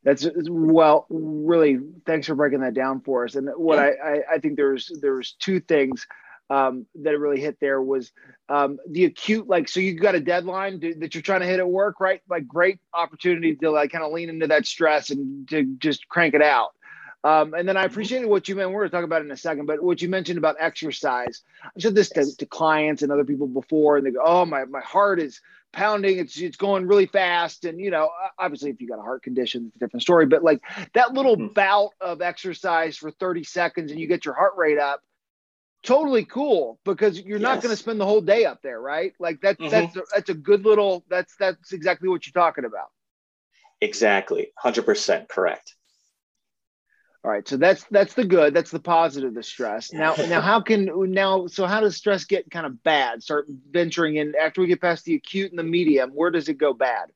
That's 0.04 0.26
well, 0.50 1.06
really. 1.10 1.78
Thanks 2.06 2.28
for 2.28 2.36
breaking 2.36 2.62
that 2.62 2.74
down 2.74 3.02
for 3.02 3.26
us. 3.26 3.36
And 3.36 3.50
what 3.58 3.76
yeah. 3.76 3.92
I, 4.02 4.10
I, 4.10 4.22
I 4.36 4.38
think 4.40 4.56
there's 4.56 4.90
there's 5.02 5.36
two 5.40 5.60
things 5.60 6.08
um, 6.50 6.86
that 6.96 7.18
really 7.20 7.40
hit 7.40 7.58
there 7.60 7.82
was 7.82 8.12
um, 8.50 8.80
the 8.90 9.06
acute, 9.06 9.48
like, 9.48 9.68
so 9.68 9.80
you 9.80 10.00
got 10.00 10.16
a 10.16 10.20
deadline 10.20 10.80
to, 10.82 10.96
that 10.96 11.14
you're 11.14 11.22
trying 11.22 11.42
to 11.42 11.46
hit 11.46 11.60
at 11.60 11.70
work, 11.70 12.00
right? 12.00 12.22
Like, 12.30 12.48
great 12.48 12.80
opportunity 12.94 13.56
to 13.58 13.72
like 13.72 13.92
kind 13.92 14.04
of 14.04 14.12
lean 14.12 14.30
into 14.30 14.48
that 14.48 14.66
stress 14.66 15.10
and 15.12 15.48
to 15.50 15.64
just 15.78 16.08
crank 16.08 16.34
it 16.34 16.42
out. 16.42 16.72
Um, 17.24 17.54
and 17.54 17.68
then 17.68 17.76
I 17.76 17.84
appreciated 17.84 18.28
what 18.28 18.48
you 18.48 18.56
meant. 18.56 18.72
We're 18.72 18.80
going 18.82 18.92
to 18.92 18.96
talk 18.96 19.04
about 19.04 19.22
it 19.22 19.26
in 19.26 19.32
a 19.32 19.38
second, 19.38 19.66
but 19.66 19.84
what 19.84 20.02
you 20.02 20.08
mentioned 20.08 20.38
about 20.38 20.56
exercise. 20.60 21.42
I 21.64 21.80
said 21.80 21.94
this 21.94 22.10
to, 22.12 22.36
to 22.38 22.46
clients 22.46 23.02
and 23.02 23.12
other 23.12 23.26
people 23.26 23.48
before, 23.48 23.98
and 23.98 24.06
they 24.06 24.12
go, 24.12 24.22
"Oh, 24.24 24.46
my 24.46 24.64
my 24.66 24.80
heart 24.80 25.20
is 25.20 25.42
pounding. 25.74 26.18
It's 26.18 26.40
it's 26.40 26.56
going 26.56 26.88
really 26.88 27.08
fast." 27.08 27.66
And 27.66 27.78
you 27.78 27.92
know, 27.92 28.10
obviously, 28.38 28.70
if 28.70 28.80
you 28.80 28.88
got 28.88 29.00
a 29.00 29.04
heart 29.04 29.24
condition, 29.24 29.66
it's 29.68 29.76
a 29.76 29.80
different 29.80 30.02
story. 30.02 30.28
But 30.28 30.44
like 30.44 30.62
that 30.94 31.14
little 31.14 31.36
mm-hmm. 31.36 31.54
bout 31.54 31.90
of 32.00 32.22
exercise 32.22 32.96
for 32.96 33.12
30 33.12 33.44
seconds, 33.44 33.92
and 33.92 34.00
you 34.00 34.08
get 34.08 34.24
your 34.24 34.34
heart 34.36 34.54
rate 34.56 34.80
up. 34.80 35.02
Totally 35.84 36.26
cool 36.26 36.80
because 36.84 37.20
you're 37.20 37.38
yes. 37.38 37.42
not 37.42 37.62
going 37.62 37.72
to 37.74 37.82
spend 37.82 38.02
the 38.02 38.06
whole 38.06 38.22
day 38.22 38.46
up 38.46 38.62
there, 38.62 38.82
right? 38.82 39.14
Like 39.20 39.40
that, 39.42 39.58
mm-hmm. 39.58 39.70
that's 39.70 39.96
a, 39.96 40.02
that's 40.14 40.30
a 40.30 40.34
good 40.34 40.66
little. 40.66 41.06
That's 41.10 41.36
that's 41.40 41.72
exactly 41.72 42.10
what 42.10 42.26
you're 42.28 42.34
talking 42.34 42.66
about. 42.66 42.88
Exactly, 43.80 44.52
hundred 44.58 44.86
percent 44.86 45.30
correct. 45.30 45.76
All 47.24 47.32
right, 47.32 47.48
so 47.48 47.58
that's 47.58 47.86
that's 47.92 48.14
the 48.14 48.24
good, 48.24 48.54
that's 48.54 48.72
the 48.72 48.80
positive, 48.80 49.34
the 49.34 49.44
stress. 49.44 49.92
Now, 49.94 50.16
now 50.28 50.42
how 50.42 50.62
can 50.62 50.90
now? 51.12 51.48
So 51.48 51.66
how 51.66 51.80
does 51.80 51.96
stress 51.96 52.26
get 52.26 52.50
kind 52.52 52.66
of 52.66 52.82
bad? 52.84 53.24
Start 53.24 53.48
venturing 53.72 54.18
in 54.18 54.34
after 54.42 54.62
we 54.62 54.68
get 54.68 54.82
past 54.82 55.06
the 55.06 55.16
acute 55.16 55.52
and 55.52 55.60
the 55.60 55.64
medium. 55.64 56.12
Where 56.12 56.32
does 56.32 56.50
it 56.50 56.58
go 56.58 56.74
bad? 56.74 57.12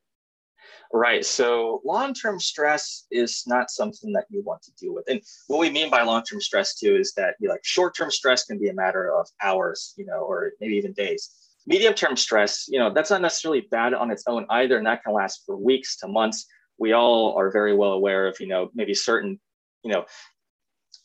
Right. 0.92 1.24
So 1.24 1.80
long-term 1.84 2.40
stress 2.40 3.06
is 3.10 3.42
not 3.46 3.70
something 3.70 4.12
that 4.12 4.26
you 4.28 4.42
want 4.42 4.62
to 4.62 4.72
deal 4.72 4.94
with. 4.94 5.04
And 5.08 5.20
what 5.48 5.60
we 5.60 5.70
mean 5.70 5.90
by 5.90 6.02
long-term 6.02 6.40
stress 6.40 6.78
too 6.78 6.96
is 6.96 7.12
that 7.16 7.34
you 7.40 7.48
know, 7.48 7.54
like 7.54 7.64
short-term 7.64 8.10
stress 8.10 8.44
can 8.44 8.58
be 8.58 8.68
a 8.68 8.74
matter 8.74 9.12
of 9.12 9.28
hours, 9.42 9.94
you 9.96 10.06
know, 10.06 10.20
or 10.20 10.52
maybe 10.60 10.74
even 10.74 10.92
days. 10.92 11.30
Medium-term 11.66 12.16
stress, 12.16 12.66
you 12.68 12.78
know, 12.78 12.92
that's 12.92 13.10
not 13.10 13.22
necessarily 13.22 13.62
bad 13.70 13.94
on 13.94 14.10
its 14.10 14.24
own 14.26 14.46
either, 14.50 14.76
and 14.76 14.86
that 14.86 15.02
can 15.02 15.14
last 15.14 15.42
for 15.46 15.56
weeks 15.56 15.96
to 15.96 16.08
months. 16.08 16.46
We 16.78 16.92
all 16.92 17.34
are 17.38 17.50
very 17.50 17.74
well 17.74 17.92
aware 17.92 18.26
of, 18.26 18.38
you 18.38 18.48
know, 18.48 18.70
maybe 18.74 18.94
certain 18.94 19.40
you 19.84 19.92
know 19.92 20.04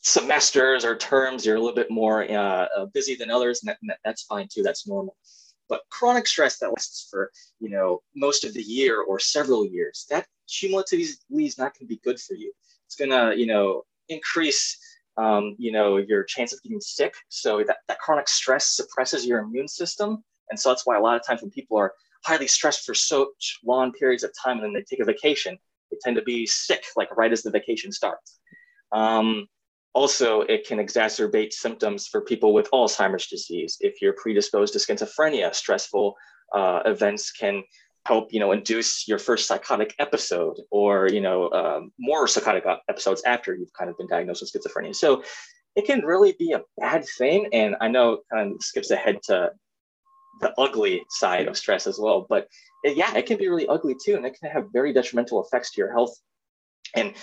semesters 0.02 0.86
or 0.86 0.96
terms 0.96 1.46
you're 1.46 1.58
a 1.58 1.60
little 1.60 1.76
bit 1.76 1.92
more 1.92 2.24
uh, 2.24 2.68
uh 2.76 2.86
busy 2.94 3.16
than 3.16 3.30
others 3.30 3.62
and, 3.62 3.76
that, 3.84 3.98
that's 4.04 4.24
fine 4.24 4.48
too 4.52 4.64
that's 4.64 4.88
normal 4.88 5.16
but 5.70 5.82
chronic 5.90 6.28
stress 6.28 6.58
that 6.60 6.72
lasts 6.72 7.08
for 7.10 7.32
you 7.60 7.70
know 7.70 8.02
most 8.16 8.44
of 8.44 8.54
the 8.54 8.62
year 8.62 9.02
or 9.02 9.20
several 9.20 9.66
years 9.66 10.06
that 10.10 10.28
cumulatively 10.48 11.46
is 11.46 11.58
not 11.58 11.78
going 11.78 11.88
to 11.88 11.96
be 11.96 12.02
good 12.04 12.20
for 12.20 12.34
you. 12.34 12.52
It's 12.86 12.96
going 12.96 13.12
to 13.12 13.40
you 13.40 13.46
know 13.46 13.84
increase 14.10 14.78
um, 15.18 15.56
you 15.58 15.72
know 15.72 15.98
your 15.98 16.24
chance 16.24 16.54
of 16.54 16.62
getting 16.64 16.82
sick. 16.82 17.14
So 17.30 17.64
that, 17.68 17.78
that 17.88 18.00
chronic 18.00 18.28
stress 18.28 18.68
suppresses 18.76 19.26
your 19.26 19.40
immune 19.40 19.68
system. 19.68 20.24
And 20.50 20.60
so 20.60 20.70
that's 20.70 20.86
why 20.86 20.98
a 20.98 21.02
lot 21.02 21.16
of 21.16 21.26
times 21.26 21.42
when 21.42 21.52
people 21.52 21.78
are 21.78 21.94
highly 22.26 22.48
stressed 22.48 22.86
for 22.86 22.96
such 22.96 23.60
long 23.64 23.92
periods 23.94 24.24
of 24.24 24.32
time 24.44 24.58
and 24.58 24.66
then 24.66 24.74
they 24.74 24.82
take 24.82 25.00
a 25.00 25.06
vacation 25.06 25.58
they 25.92 25.98
tend 26.02 26.16
to 26.16 26.24
be 26.24 26.46
sick 26.46 26.84
like 26.96 27.16
right 27.18 27.32
as 27.32 27.44
the 27.44 27.52
vacation 27.52 27.92
starts. 27.92 28.40
Um, 28.92 29.48
also, 29.94 30.42
it 30.42 30.68
can 30.68 30.78
exacerbate 30.78 31.52
symptoms 31.52 32.08
for 32.08 32.22
people 32.22 32.54
with 32.54 32.70
Alzheimer's 32.72 33.28
disease. 33.28 33.78
If 33.80 34.02
you're 34.02 34.14
predisposed 34.14 34.74
to 34.74 34.80
schizophrenia, 34.80 35.54
stressful 35.54 36.16
uh, 36.54 36.82
events 36.86 37.32
can 37.32 37.64
help, 38.06 38.32
you 38.32 38.40
know, 38.40 38.52
induce 38.52 39.08
your 39.08 39.20
first 39.20 39.48
psychotic 39.48 39.96
episode 40.00 40.58
or, 40.72 41.10
you 41.10 41.22
know, 41.22 41.50
um, 41.52 41.92
more 42.00 42.28
psychotic 42.28 42.66
episodes 42.88 43.24
after 43.26 43.56
you've 43.56 43.74
kind 43.74 43.90
of 43.90 43.98
been 43.98 44.08
diagnosed 44.08 44.42
with 44.42 44.64
schizophrenia. 44.64 44.96
So 44.96 45.24
it 45.76 45.86
can 45.86 46.02
really 46.02 46.36
be 46.38 46.54
a 46.54 46.62
bad 46.78 47.06
thing. 47.18 47.50
And 47.54 47.76
I 47.82 47.88
know 47.88 48.20
kind 48.32 48.54
of 48.54 48.62
skips 48.62 48.92
ahead 48.92 49.20
to 49.24 49.52
the 50.42 50.54
ugly 50.58 51.04
side 51.10 51.48
of 51.48 51.58
stress 51.58 51.88
as 51.88 52.00
well. 52.00 52.26
But 52.30 52.48
yeah, 52.84 53.16
it 53.16 53.26
can 53.26 53.38
be 53.38 53.48
really 53.48 53.68
ugly 53.68 53.96
too. 54.04 54.16
And 54.16 54.26
it 54.26 54.38
can 54.40 54.50
have 54.52 54.66
very 54.72 54.94
detrimental 54.94 55.44
effects 55.44 55.72
to 55.72 55.82
your 55.82 55.92
health. 55.92 56.16
And 56.96 57.14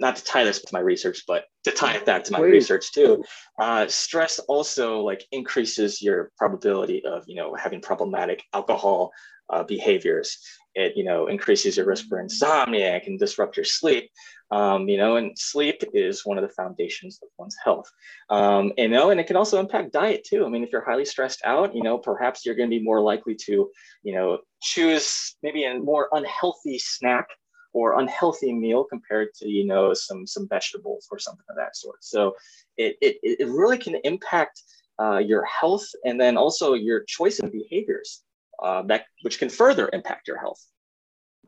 not 0.00 0.16
to 0.16 0.24
tie 0.24 0.44
this 0.44 0.62
to 0.62 0.68
my 0.72 0.80
research, 0.80 1.22
but 1.28 1.44
to 1.64 1.70
tie 1.70 1.94
it 1.94 2.06
back 2.06 2.24
to 2.24 2.32
my 2.32 2.38
Please. 2.38 2.52
research 2.52 2.92
too, 2.92 3.22
uh, 3.60 3.86
stress 3.86 4.38
also 4.40 5.00
like 5.00 5.24
increases 5.30 6.00
your 6.02 6.32
probability 6.38 7.04
of 7.04 7.22
you 7.26 7.36
know 7.36 7.54
having 7.54 7.80
problematic 7.80 8.42
alcohol 8.54 9.12
uh, 9.50 9.62
behaviors. 9.62 10.38
It 10.74 10.96
you 10.96 11.04
know 11.04 11.26
increases 11.26 11.76
your 11.76 11.86
risk 11.86 12.06
for 12.08 12.18
insomnia. 12.20 12.96
It 12.96 13.04
can 13.04 13.18
disrupt 13.18 13.56
your 13.56 13.64
sleep. 13.64 14.10
Um, 14.52 14.88
you 14.88 14.96
know, 14.96 15.16
and 15.16 15.38
sleep 15.38 15.82
is 15.92 16.26
one 16.26 16.36
of 16.36 16.42
the 16.42 16.54
foundations 16.54 17.20
of 17.22 17.28
one's 17.38 17.56
health. 17.62 17.88
Um, 18.30 18.72
you 18.76 18.88
know, 18.88 19.10
and 19.10 19.20
it 19.20 19.28
can 19.28 19.36
also 19.36 19.60
impact 19.60 19.92
diet 19.92 20.24
too. 20.24 20.44
I 20.44 20.48
mean, 20.48 20.64
if 20.64 20.72
you're 20.72 20.84
highly 20.84 21.04
stressed 21.04 21.40
out, 21.44 21.74
you 21.74 21.82
know, 21.82 21.98
perhaps 21.98 22.44
you're 22.44 22.56
going 22.56 22.68
to 22.68 22.76
be 22.76 22.82
more 22.82 23.00
likely 23.00 23.36
to, 23.46 23.70
you 24.02 24.14
know, 24.14 24.38
choose 24.60 25.36
maybe 25.42 25.64
a 25.64 25.78
more 25.78 26.08
unhealthy 26.12 26.78
snack 26.78 27.28
or 27.72 28.00
unhealthy 28.00 28.52
meal 28.52 28.84
compared 28.84 29.32
to 29.34 29.48
you 29.48 29.64
know 29.64 29.94
some 29.94 30.26
some 30.26 30.48
vegetables 30.48 31.06
or 31.10 31.18
something 31.18 31.44
of 31.48 31.56
that 31.56 31.76
sort 31.76 32.02
so 32.02 32.34
it 32.76 32.96
it, 33.00 33.16
it 33.22 33.48
really 33.48 33.78
can 33.78 33.96
impact 34.04 34.62
uh, 35.00 35.18
your 35.18 35.44
health 35.44 35.86
and 36.04 36.20
then 36.20 36.36
also 36.36 36.74
your 36.74 37.04
choice 37.04 37.38
of 37.38 37.50
behaviors 37.52 38.22
uh, 38.62 38.82
that 38.82 39.04
which 39.22 39.38
can 39.38 39.48
further 39.48 39.88
impact 39.92 40.28
your 40.28 40.38
health 40.38 40.66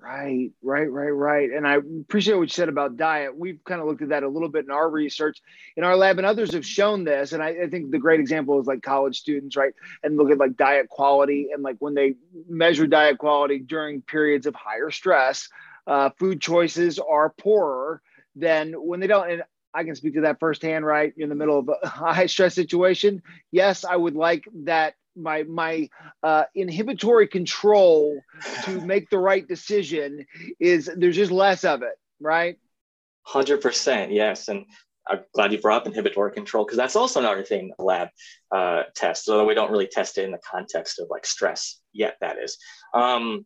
Right, 0.03 0.51
right, 0.63 0.91
right, 0.91 1.11
right. 1.11 1.51
And 1.51 1.65
I 1.65 1.77
appreciate 1.77 2.35
what 2.35 2.43
you 2.43 2.49
said 2.49 2.69
about 2.69 2.97
diet. 2.97 3.37
We've 3.39 3.63
kind 3.63 3.81
of 3.81 3.87
looked 3.87 4.03
at 4.03 4.09
that 4.09 4.25
a 4.25 4.29
little 4.29 4.49
bit 4.49 4.65
in 4.65 4.73
our 4.73 4.91
research 4.91 5.41
in 5.77 5.85
our 5.85 5.97
lab, 5.97 6.19
and 6.19 6.27
others 6.27 6.53
have 6.55 6.67
shown 6.67 7.05
this. 7.05 7.33
And 7.33 7.41
I, 7.41 7.51
I, 7.51 7.69
think 7.69 7.93
the 7.93 7.99
great 7.99 8.19
example 8.19 8.61
is 8.61 8.67
like 8.67 8.83
college 8.83 9.21
students, 9.21 9.57
right? 9.57 9.73
And 10.03 10.17
look 10.17 10.33
at 10.33 10.39
like 10.39 10.57
diet 10.57 10.89
quality 10.89 11.51
and 11.55 11.63
like 11.63 11.77
when 11.79 11.95
they 11.95 12.15
measure 12.49 12.89
diet 12.89 13.19
quality 13.19 13.61
during 13.61 14.03
periods 14.03 14.47
of 14.47 14.57
higher 14.57 14.91
stress, 14.91 15.49
uh, 15.87 16.11
food 16.19 16.41
choices 16.41 16.99
are 16.99 17.31
poorer 17.39 18.03
than 18.37 18.73
when 18.73 19.01
they 19.01 19.07
don't. 19.07 19.31
And 19.31 19.43
I 19.75 19.85
can 19.85 19.95
speak 19.95 20.15
to 20.15 20.23
that 20.23 20.39
firsthand, 20.39 20.85
right? 20.85 21.13
in 21.17 21.29
the 21.29 21.35
middle 21.35 21.59
of 21.59 21.69
a 21.69 21.89
high 21.89 22.27
stress 22.27 22.55
situation. 22.55 23.23
Yes, 23.51 23.85
I 23.85 23.97
would 23.97 24.15
like 24.15 24.45
that 24.65 24.95
my 25.17 25.43
my 25.45 25.89
uh, 26.23 26.45
inhibitory 26.55 27.29
control 27.29 28.21
to 28.65 28.81
make 28.81 29.11
the 29.11 29.19
right 29.19 29.47
decision 29.47 30.27
is 30.59 30.91
there's 30.97 31.17
just 31.17 31.33
less 31.33 31.65
of 31.65 31.83
it, 31.83 31.95
right? 32.21 32.59
Hundred 33.25 33.61
percent, 33.61 34.13
yes, 34.13 34.49
and 34.49 34.65
I'm 35.09 35.21
glad 35.35 35.53
you 35.53 35.61
brought 35.61 35.83
up 35.83 35.87
inhibitory 35.87 36.33
control 36.33 36.65
because 36.65 36.79
that's 36.79 36.97
also 36.97 37.21
another 37.21 37.43
thing 37.43 37.73
the 37.77 37.85
lab 37.85 38.09
uh, 38.51 38.85
tests, 38.95 39.29
although 39.29 39.47
we 39.47 39.55
don't 39.55 39.71
really 39.71 39.87
test 39.87 40.19
it 40.19 40.25
in 40.25 40.31
the 40.31 40.39
context 40.39 40.99
of 40.99 41.09
like 41.11 41.27
stress 41.27 41.81
yet. 41.93 42.17
That 42.21 42.39
is, 42.39 42.57
um, 42.95 43.45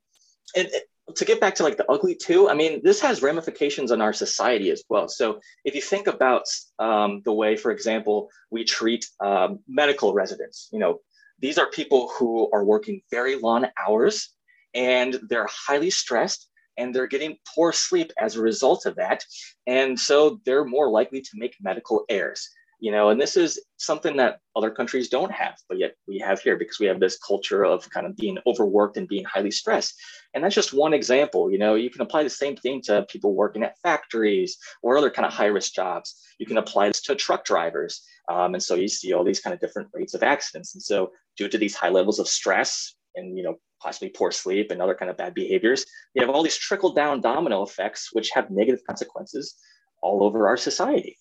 and 0.55 0.69
to 1.15 1.25
get 1.25 1.41
back 1.41 1.55
to 1.57 1.63
like 1.63 1.77
the 1.77 1.91
ugly 1.91 2.15
too, 2.15 2.49
I 2.49 2.55
mean, 2.55 2.81
this 2.83 3.01
has 3.01 3.23
ramifications 3.23 3.93
on 3.93 4.01
our 4.01 4.13
society 4.13 4.71
as 4.71 4.83
well. 4.89 5.09
So 5.09 5.41
if 5.65 5.75
you 5.75 5.81
think 5.81 6.07
about 6.09 6.45
um, 6.79 7.23
the 7.25 7.33
way, 7.33 7.57
for 7.57 7.71
example, 7.71 8.29
we 8.51 8.65
treat 8.65 9.07
um, 9.25 9.61
medical 9.69 10.13
residents, 10.15 10.69
you 10.73 10.79
know, 10.79 11.01
these 11.39 11.59
are 11.59 11.71
people 11.71 12.11
who 12.19 12.51
are 12.53 12.65
working 12.65 13.03
very 13.11 13.37
long 13.37 13.67
hours 13.87 14.31
and 14.75 15.19
they're 15.29 15.49
highly 15.51 15.91
stressed 15.91 16.49
and 16.77 16.95
they're 16.95 17.07
getting 17.07 17.37
poor 17.55 17.73
sleep 17.73 18.13
as 18.19 18.37
a 18.37 18.43
result 18.43 18.85
of 18.87 18.97
that. 18.97 19.25
And 19.67 19.99
so 19.99 20.41
they're 20.45 20.65
more 20.65 20.91
likely 20.91 21.21
to 21.21 21.31
make 21.35 21.55
medical 21.61 22.05
errors 22.09 22.49
you 22.79 22.91
know 22.93 23.09
and 23.09 23.21
this 23.21 23.37
is 23.37 23.61
something 23.79 24.17
that 24.17 24.39
other 24.55 24.71
countries 24.71 25.09
don't 25.09 25.33
have 25.33 25.57
but 25.69 25.79
yet 25.79 25.95
we 26.07 26.19
have 26.19 26.41
here 26.41 26.57
because 26.57 26.79
we 26.79 26.87
have 26.87 27.01
this 27.01 27.19
culture 27.19 27.65
of 27.65 27.89
kind 27.91 28.07
of 28.07 28.17
being 28.17 28.39
overworked 28.47 28.97
and 28.97 29.09
being 29.09 29.25
highly 29.25 29.51
stressed. 29.51 29.95
And 30.35 30.45
that's 30.45 30.55
just 30.55 30.73
one 30.73 30.93
example 30.93 31.51
you 31.51 31.59
know 31.59 31.75
you 31.75 31.91
can 31.91 32.03
apply 32.03 32.23
the 32.23 32.31
same 32.31 32.57
thing 32.57 32.83
to 32.83 33.07
people 33.09 33.35
working 33.35 33.63
at 33.63 33.79
factories 33.83 34.59
or 34.83 34.97
other 34.97 35.11
kind 35.11 35.27
of 35.27 35.33
high 35.33 35.47
risk 35.47 35.73
jobs. 35.75 36.15
You 36.39 36.47
can 36.47 36.59
apply 36.59 36.89
this 36.89 37.03
to 37.03 37.15
truck 37.15 37.45
drivers 37.45 38.03
um, 38.31 38.55
and 38.55 38.63
so 38.63 38.75
you 38.75 38.89
see 38.89 39.13
all 39.13 39.25
these 39.25 39.41
kind 39.41 39.55
of 39.55 39.61
different 39.61 39.89
rates 39.93 40.15
of 40.15 40.23
accidents. 40.23 40.75
And 40.75 40.83
so 40.83 41.13
due 41.37 41.49
to 41.49 41.59
these 41.59 41.75
high 41.75 41.91
levels 41.91 42.19
of 42.19 42.29
stress 42.29 42.95
and 43.15 43.37
you 43.37 43.43
know 43.43 43.57
possibly 43.81 44.09
poor 44.09 44.31
sleep 44.31 44.71
and 44.71 44.81
other 44.81 44.95
kind 44.95 45.11
of 45.11 45.17
bad 45.17 45.35
behaviors 45.35 45.85
you 46.15 46.25
have 46.25 46.35
all 46.35 46.43
these 46.43 46.57
trickle 46.57 46.93
down 46.93 47.21
domino 47.21 47.63
effects 47.63 48.11
which 48.13 48.31
have 48.31 48.51
negative 48.51 48.81
consequences 48.87 49.57
all 50.03 50.23
over 50.23 50.49
our 50.49 50.57
society 50.57 51.17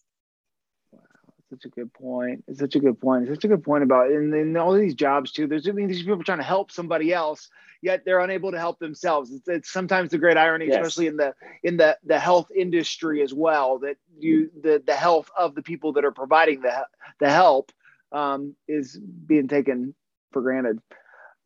such 1.49 1.65
a 1.65 1.69
good 1.69 1.93
point. 1.93 2.43
It's 2.47 2.59
such 2.59 2.75
a 2.75 2.79
good 2.79 2.99
point. 2.99 3.23
It's 3.23 3.37
such 3.37 3.45
a 3.45 3.47
good 3.47 3.63
point 3.63 3.83
about 3.83 4.11
and 4.11 4.33
then 4.33 4.57
all 4.57 4.73
these 4.73 4.95
jobs 4.95 5.31
too. 5.31 5.47
There's 5.47 5.67
I 5.67 5.71
mean 5.71 5.87
these 5.87 6.03
people 6.03 6.23
trying 6.23 6.39
to 6.39 6.43
help 6.43 6.71
somebody 6.71 7.13
else, 7.13 7.49
yet 7.81 8.03
they're 8.05 8.19
unable 8.19 8.51
to 8.51 8.59
help 8.59 8.79
themselves. 8.79 9.31
It's, 9.31 9.47
it's 9.47 9.71
sometimes 9.71 10.11
the 10.11 10.17
great 10.17 10.37
irony, 10.37 10.67
yes. 10.67 10.75
especially 10.75 11.07
in 11.07 11.17
the 11.17 11.33
in 11.63 11.77
the 11.77 11.97
the 12.05 12.19
health 12.19 12.49
industry 12.55 13.21
as 13.21 13.33
well, 13.33 13.79
that 13.79 13.97
you 14.17 14.49
the 14.61 14.81
the 14.85 14.95
health 14.95 15.29
of 15.37 15.55
the 15.55 15.61
people 15.61 15.93
that 15.93 16.05
are 16.05 16.11
providing 16.11 16.61
the 16.61 16.85
the 17.19 17.29
help 17.29 17.71
um, 18.11 18.55
is 18.67 18.97
being 18.97 19.47
taken 19.47 19.93
for 20.31 20.41
granted. 20.41 20.79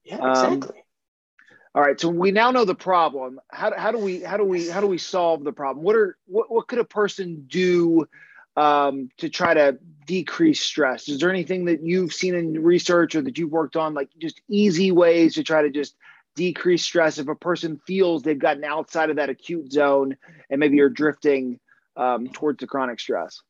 Yeah, 0.04 0.30
exactly. 0.30 0.78
Um, 0.78 0.84
all 1.76 1.84
right, 1.84 2.00
so 2.00 2.10
we 2.10 2.32
now 2.32 2.50
know 2.50 2.66
the 2.66 2.74
problem. 2.74 3.40
How, 3.52 3.72
how 3.78 3.92
do 3.92 4.00
we 4.00 4.22
how 4.22 4.38
do 4.38 4.44
we 4.44 4.68
how 4.68 4.82
do 4.82 4.88
we 4.88 4.98
solve 4.98 5.44
the 5.44 5.52
problem? 5.52 5.86
What 5.86 5.96
are 5.96 6.18
what, 6.26 6.52
what 6.52 6.68
could 6.68 6.80
a 6.80 6.84
person 6.84 7.46
do 7.48 8.08
um, 8.60 9.10
to 9.18 9.30
try 9.30 9.54
to 9.54 9.80
decrease 10.06 10.60
stress? 10.60 11.08
Is 11.08 11.20
there 11.20 11.30
anything 11.30 11.66
that 11.66 11.82
you've 11.82 12.14
seen 12.14 12.36
in 12.36 12.62
research 12.62 13.16
or 13.16 13.22
that 13.22 13.38
you've 13.38 13.52
worked 13.52 13.78
on, 13.78 13.94
like 13.94 14.10
just 14.20 14.42
easy 14.50 14.92
ways 14.92 15.36
to 15.36 15.44
try 15.44 15.62
to 15.62 15.70
just 15.70 15.96
decrease 16.36 16.84
stress 16.84 17.18
if 17.18 17.30
a 17.30 17.36
person 17.36 17.80
feels 17.88 18.22
they've 18.22 18.38
gotten 18.38 18.66
outside 18.66 19.10
of 19.10 19.16
that 19.16 19.30
acute 19.30 19.72
zone 19.72 20.18
and 20.50 20.60
maybe 20.60 20.76
you're 20.76 20.90
drifting 20.90 21.58
um, 21.96 22.28
towards 22.28 22.60
the 22.60 22.68
chronic 22.68 23.00
stress? 23.00 23.42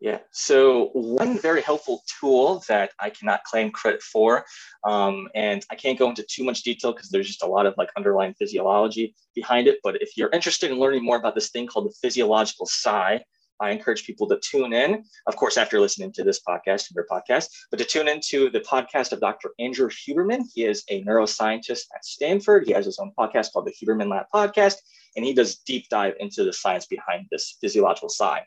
Yeah. 0.00 0.18
So 0.32 0.88
one 0.94 1.38
very 1.38 1.62
helpful 1.62 2.02
tool 2.18 2.64
that 2.66 2.90
I 2.98 3.10
cannot 3.10 3.44
claim 3.44 3.70
credit 3.70 4.02
for, 4.02 4.44
um, 4.82 5.28
and 5.36 5.64
I 5.70 5.76
can't 5.76 5.96
go 5.96 6.08
into 6.08 6.24
too 6.28 6.42
much 6.42 6.64
detail 6.64 6.92
because 6.92 7.10
there's 7.10 7.28
just 7.28 7.44
a 7.44 7.46
lot 7.46 7.66
of 7.66 7.74
like 7.78 7.90
underlying 7.96 8.34
physiology 8.34 9.14
behind 9.36 9.68
it. 9.68 9.78
But 9.84 10.02
if 10.02 10.16
you're 10.16 10.30
interested 10.30 10.72
in 10.72 10.80
learning 10.80 11.04
more 11.04 11.16
about 11.16 11.36
this 11.36 11.50
thing 11.50 11.68
called 11.68 11.86
the 11.86 11.94
physiological 12.02 12.66
sigh, 12.66 13.22
I 13.60 13.70
encourage 13.70 14.04
people 14.04 14.28
to 14.28 14.38
tune 14.38 14.72
in, 14.72 15.04
of 15.26 15.36
course, 15.36 15.56
after 15.56 15.80
listening 15.80 16.12
to 16.12 16.24
this 16.24 16.40
podcast, 16.46 16.88
and 16.88 16.94
your 16.94 17.06
podcast, 17.10 17.48
but 17.70 17.78
to 17.78 17.84
tune 17.84 18.08
into 18.08 18.50
the 18.50 18.60
podcast 18.60 19.12
of 19.12 19.20
Dr. 19.20 19.50
Andrew 19.58 19.88
Huberman. 19.88 20.42
He 20.52 20.64
is 20.64 20.84
a 20.88 21.02
neuroscientist 21.04 21.84
at 21.94 22.04
Stanford. 22.04 22.66
He 22.66 22.72
has 22.72 22.86
his 22.86 22.98
own 22.98 23.12
podcast 23.18 23.52
called 23.52 23.66
the 23.66 23.72
Huberman 23.72 24.08
Lab 24.10 24.26
Podcast, 24.34 24.76
and 25.16 25.24
he 25.24 25.32
does 25.32 25.56
deep 25.58 25.88
dive 25.88 26.14
into 26.20 26.44
the 26.44 26.52
science 26.52 26.86
behind 26.86 27.26
this 27.30 27.56
physiological 27.60 28.08
sigh. 28.08 28.44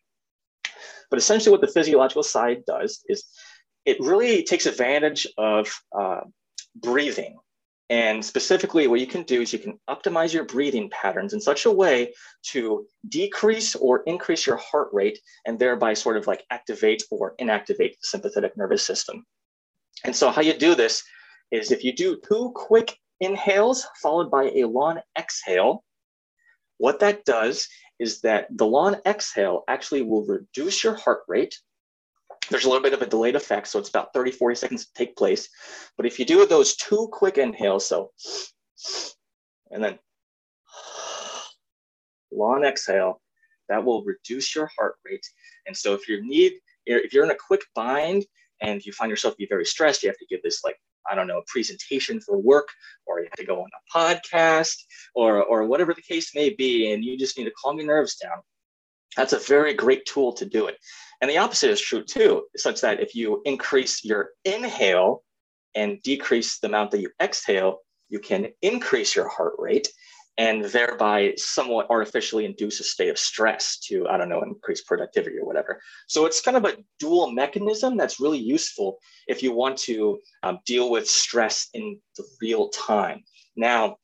But 1.09 1.19
essentially, 1.19 1.51
what 1.51 1.62
the 1.62 1.67
physiological 1.67 2.24
sigh 2.24 2.57
does 2.67 3.03
is 3.07 3.24
it 3.85 3.97
really 4.00 4.43
takes 4.43 4.65
advantage 4.65 5.27
of 5.38 5.71
uh, 5.97 6.21
breathing. 6.75 7.38
And 7.89 8.25
specifically, 8.25 8.88
what 8.88 9.00
you 9.00 9.06
can 9.06 9.24
do 9.24 9.42
is 9.42 9.54
you 9.54 9.60
can 9.60 9.80
optimize 9.88 10.34
your 10.34 10.46
breathing 10.46 10.89
patterns 10.89 11.34
in 11.34 11.39
such 11.39 11.65
a 11.65 11.72
way 11.72 12.13
to 12.51 12.88
decrease 13.10 13.75
or 13.75 14.01
increase 14.04 14.48
your 14.48 14.58
heart 14.58 14.89
rate 14.92 15.20
and 15.46 15.60
thereby 15.60 15.94
sort 15.94 16.18
of 16.18 16.25
like 16.25 16.44
activate 16.50 17.04
or 17.12 17.36
inactivate 17.39 17.92
the 17.92 18.08
sympathetic 18.08 18.58
nervous 18.58 18.84
system. 18.84 19.24
And 20.04 20.15
so, 20.15 20.32
how 20.32 20.42
you 20.42 20.54
do 20.54 20.74
this 20.74 21.04
is 21.51 21.72
if 21.72 21.84
you 21.84 21.94
do 21.94 22.20
two 22.27 22.51
quick 22.56 22.98
inhales 23.20 23.86
followed 24.01 24.32
by 24.32 24.46
a 24.56 24.65
long 24.65 25.00
exhale, 25.18 25.84
what 26.77 27.00
that 27.00 27.24
does 27.24 27.68
is 28.00 28.22
that 28.22 28.48
the 28.50 28.65
long 28.65 28.98
exhale 29.06 29.63
actually 29.68 30.01
will 30.01 30.25
reduce 30.25 30.84
your 30.84 30.96
heart 30.96 31.22
rate. 31.27 31.58
There's 32.50 32.66
a 32.66 32.70
little 32.70 32.84
bit 32.84 32.94
of 32.94 33.02
a 33.02 33.08
delayed 33.08 33.36
effect, 33.36 33.68
so 33.68 33.80
it's 33.80 33.90
about 33.90 34.14
30, 34.14 34.32
40 34.32 34.56
seconds 34.56 34.86
to 34.86 34.94
take 34.94 35.16
place. 35.16 35.50
But 35.98 36.06
if 36.06 36.20
you 36.20 36.25
do 36.25 36.46
those 36.46 36.75
two 36.75 37.10
quick 37.12 37.38
inhales, 37.38 37.88
so, 37.88 38.12
and 39.72 39.84
then 39.84 40.00
long 42.32 42.64
exhale, 42.64 43.22
that 43.70 43.84
will 43.84 44.04
reduce 44.04 44.56
your 44.56 44.70
heart 44.78 44.96
rate. 45.06 45.25
And 45.66 45.75
so 45.75 45.94
if 45.94 46.08
you 46.08 46.22
need, 46.24 46.54
if 46.86 47.14
you're 47.14 47.25
in 47.25 47.32
a 47.32 47.36
quick 47.48 47.62
bind 47.74 48.25
and 48.62 48.86
you 48.86 48.92
find 48.92 49.10
yourself 49.10 49.34
to 49.34 49.40
be 49.40 49.48
very 49.48 49.66
stressed, 49.66 50.04
you 50.04 50.10
have 50.10 50.18
to 50.20 50.28
give 50.28 50.44
this 50.44 50.64
like 50.64 50.78
I 51.10 51.16
don't 51.16 51.28
know, 51.28 51.40
a 51.40 51.44
presentation 51.48 52.20
for 52.20 52.38
work, 52.38 52.70
or 53.06 53.20
you 53.20 53.25
have 53.25 53.38
to 53.38 53.46
go 53.46 53.62
on 53.62 53.70
a 53.70 53.98
podcast, 53.98 54.75
or, 55.14 55.44
or 55.44 55.66
whatever 55.66 55.94
the 55.94 56.02
case 56.02 56.34
may 56.34 56.50
be, 56.50 56.92
and 56.92 57.04
you 57.04 57.18
just 57.18 57.38
need 57.38 57.46
to 57.46 57.54
calm 57.64 57.78
your 57.78 57.88
nerves 57.88 58.16
down. 58.16 58.38
That's 59.16 59.34
a 59.34 59.40
very 59.40 59.74
great 59.74 60.06
tool 60.06 60.34
to 60.34 60.46
do 60.46 60.68
it. 60.68 60.78
And 61.22 61.29
the 61.29 61.38
opposite 61.38 61.72
is 61.72 61.81
true 61.81 62.03
too, 62.03 62.43
such 62.55 62.81
that 62.81 63.00
if 63.00 63.15
you 63.15 63.41
increase 63.45 64.03
your 64.03 64.31
inhale 64.43 65.24
and 65.74 66.01
decrease 66.03 66.60
the 66.60 66.67
amount 66.67 66.91
that 66.91 67.01
you 67.01 67.10
exhale, 67.22 67.79
you 68.10 68.19
can 68.19 68.48
increase 68.62 69.15
your 69.15 69.27
heart 69.27 69.53
rate 69.57 69.88
and 70.38 70.65
thereby 70.65 71.34
somewhat 71.38 71.88
artificially 71.89 72.45
induce 72.45 72.79
a 72.79 72.84
state 72.84 73.10
of 73.10 73.17
stress 73.17 73.79
to, 73.79 74.07
I 74.10 74.17
don't 74.17 74.27
know, 74.27 74.41
increase 74.41 74.81
productivity 74.81 75.38
or 75.38 75.45
whatever. 75.45 75.81
So 76.07 76.25
it's 76.25 76.41
kind 76.41 76.57
of 76.57 76.65
a 76.65 76.75
dual 77.00 77.31
mechanism 77.31 77.95
that's 77.95 78.19
really 78.19 78.39
useful 78.39 78.98
if 79.27 79.41
you 79.41 79.53
want 79.53 79.77
to 79.79 80.19
um, 80.43 80.60
deal 80.65 80.91
with 80.91 81.10
stress 81.10 81.69
in 81.74 82.00
the 82.17 82.25
real 82.41 82.67
time. 82.69 83.24
Now, 83.55 83.95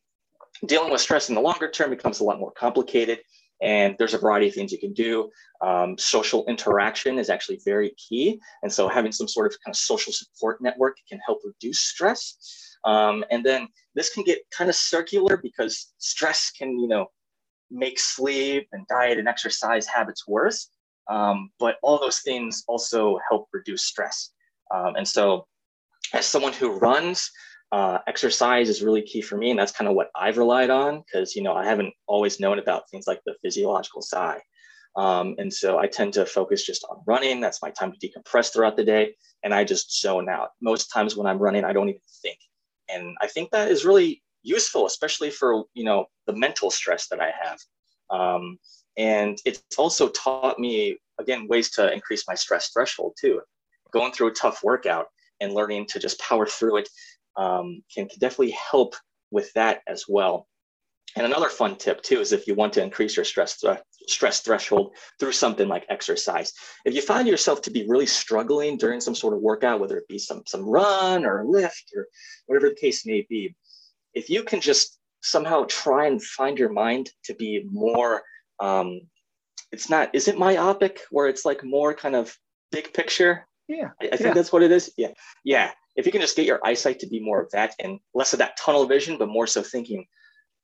dealing 0.66 0.92
with 0.92 1.02
stress 1.02 1.28
in 1.28 1.36
the 1.36 1.42
longer 1.42 1.70
term 1.70 1.90
becomes 1.90 2.22
a 2.22 2.24
lot 2.24 2.40
more 2.40 2.52
complicated. 2.52 3.20
And 3.62 3.96
there's 4.00 4.14
a 4.14 4.18
variety 4.18 4.48
of 4.48 4.56
things 4.56 4.72
you 4.72 4.80
can 4.80 4.94
do. 4.94 5.30
Um, 5.62 5.98
social 5.98 6.46
interaction 6.48 7.20
is 7.20 7.30
actually 7.30 7.60
very 7.64 7.94
key. 7.98 8.40
And 8.64 8.72
so 8.72 8.88
having 8.88 9.12
some 9.12 9.28
sort 9.28 9.46
of 9.46 9.58
kind 9.64 9.74
of 9.74 9.78
social 9.78 10.12
support 10.12 10.62
network 10.62 10.98
can 11.08 11.20
help 11.26 11.42
reduce 11.46 11.80
stress. 11.80 12.78
Um, 12.86 13.24
and 13.30 13.46
then 13.46 13.68
this 13.94 14.12
can 14.12 14.24
get 14.24 14.40
kind 14.56 14.70
of 14.70 14.76
circular 14.76 15.38
because 15.38 15.94
stress 16.00 16.52
can, 16.52 16.80
you 16.80 16.88
know, 16.88 17.08
make 17.70 18.00
sleep 18.00 18.68
and 18.72 18.86
diet 18.88 19.18
and 19.18 19.28
exercise 19.28 19.86
habits 19.86 20.28
worse. 20.28 20.70
Um, 21.10 21.52
but 21.60 21.78
all 21.84 22.00
those 22.00 22.20
things 22.20 22.64
also 22.68 23.20
help 23.30 23.48
reduce 23.54 23.84
stress. 23.84 24.32
Um, 24.74 24.96
and 24.96 25.08
so, 25.08 25.48
as 26.14 26.26
someone 26.26 26.54
who 26.54 26.72
runs, 26.72 27.30
uh, 27.72 28.00
exercise 28.08 28.70
is 28.70 28.82
really 28.82 29.02
key 29.02 29.22
for 29.22 29.38
me, 29.38 29.52
and 29.52 29.60
that's 29.60 29.72
kind 29.72 29.88
of 29.90 29.96
what 29.96 30.10
I've 30.16 30.38
relied 30.38 30.70
on 30.70 31.04
because 31.06 31.36
you 31.36 31.44
know 31.44 31.54
I 31.54 31.66
haven't 31.66 31.94
always 32.08 32.40
known 32.40 32.60
about 32.60 32.90
things 32.90 33.08
like 33.08 33.22
the 33.26 33.36
physiological 33.42 34.02
sigh 34.02 34.42
Um, 34.98 35.36
and 35.38 35.54
so 35.54 35.80
I 35.80 35.88
tend 35.88 36.14
to 36.14 36.26
focus 36.26 36.66
just 36.66 36.86
on 36.90 37.02
running. 37.08 37.40
That's 37.42 37.62
my 37.62 37.72
time 37.72 37.94
to 37.94 38.00
decompress 38.00 38.52
throughout 38.54 38.78
the 38.78 38.86
day, 38.86 39.16
and 39.44 39.54
I 39.54 39.64
just 39.64 40.02
zone 40.02 40.30
out. 40.30 40.50
Most 40.62 40.88
times 40.92 41.16
when 41.16 41.28
I'm 41.28 41.40
running, 41.40 41.64
I 41.66 41.74
don't 41.74 41.90
even 41.90 42.02
think 42.22 42.38
and 42.92 43.16
i 43.22 43.28
think 43.28 43.52
that 43.52 43.70
is 43.70 43.86
really 43.86 44.22
useful 44.44 44.86
especially 44.86 45.30
for 45.30 45.64
you 45.74 45.84
know 45.84 46.06
the 46.28 46.34
mental 46.36 46.70
stress 46.70 47.08
that 47.08 47.20
i 47.22 47.32
have 47.42 47.60
um, 48.10 48.58
and 48.98 49.38
it's 49.46 49.64
also 49.78 50.10
taught 50.10 50.60
me 50.60 50.98
again 51.20 51.48
ways 51.48 51.72
to 51.72 51.92
increase 51.94 52.26
my 52.28 52.36
stress 52.36 52.70
threshold 52.70 53.14
too 53.20 53.42
going 53.94 54.12
through 54.12 54.28
a 54.28 54.34
tough 54.34 54.62
workout 54.64 55.08
and 55.40 55.54
learning 55.54 55.86
to 55.88 56.00
just 56.00 56.20
power 56.20 56.46
through 56.46 56.78
it 56.78 56.90
um, 57.38 57.84
can, 57.94 58.08
can 58.08 58.20
definitely 58.20 58.52
help 58.52 58.96
with 59.32 59.52
that 59.54 59.82
as 59.88 60.06
well. 60.08 60.48
And 61.16 61.26
another 61.26 61.50
fun 61.50 61.76
tip 61.76 62.02
too 62.02 62.20
is 62.20 62.32
if 62.32 62.48
you 62.48 62.56
want 62.56 62.74
to 62.74 62.84
increase 62.84 63.16
your 63.18 63.26
stress 63.26 63.60
th- 63.60 63.80
stress 64.08 64.42
threshold 64.42 64.96
through 65.20 65.34
something 65.34 65.68
like 65.68 65.86
exercise. 65.90 66.54
If 66.86 66.94
you 66.94 67.02
find 67.02 67.28
yourself 67.28 67.62
to 67.64 67.72
be 67.72 67.86
really 67.88 68.06
struggling 68.06 68.78
during 68.78 69.02
some 69.02 69.16
sort 69.16 69.34
of 69.34 69.42
workout, 69.42 69.80
whether 69.82 69.98
it 69.98 70.08
be 70.08 70.18
some 70.18 70.44
some 70.48 70.64
run 70.64 71.26
or 71.26 71.44
lift 71.46 71.92
or 71.96 72.08
whatever 72.46 72.70
the 72.70 72.76
case 72.76 73.06
may 73.06 73.26
be, 73.30 73.54
if 74.14 74.30
you 74.30 74.44
can 74.44 74.62
just 74.62 75.00
somehow 75.22 75.66
try 75.68 76.08
and 76.08 76.24
find 76.24 76.58
your 76.58 76.72
mind 76.72 77.12
to 77.26 77.36
be 77.36 77.64
more 77.70 78.24
um, 78.60 79.02
it's 79.72 79.90
not 79.90 80.16
is 80.16 80.28
it 80.28 80.38
myopic 80.38 81.02
where 81.12 81.28
it's 81.28 81.46
like 81.46 81.64
more 81.64 81.94
kind 81.94 82.16
of 82.16 82.36
big 82.72 82.94
picture? 82.94 83.48
Yeah. 83.68 83.90
I, 84.02 84.08
I 84.08 84.10
think 84.12 84.22
yeah. 84.22 84.34
that's 84.34 84.54
what 84.54 84.64
it 84.64 84.72
is? 84.72 84.94
Yeah. 84.98 85.12
Yeah 85.44 85.72
if 85.96 86.06
you 86.06 86.12
can 86.12 86.22
just 86.22 86.36
get 86.36 86.46
your 86.46 86.66
eyesight 86.66 87.00
to 87.00 87.08
be 87.08 87.20
more 87.20 87.42
of 87.42 87.52
that 87.52 87.76
and 87.80 88.00
less 88.14 88.34
of 88.34 88.40
that 88.40 88.58
tunnel 88.58 88.86
vision 88.86 89.18
but 89.18 89.30
more 89.30 89.48
so 89.48 89.62
thinking 89.62 90.06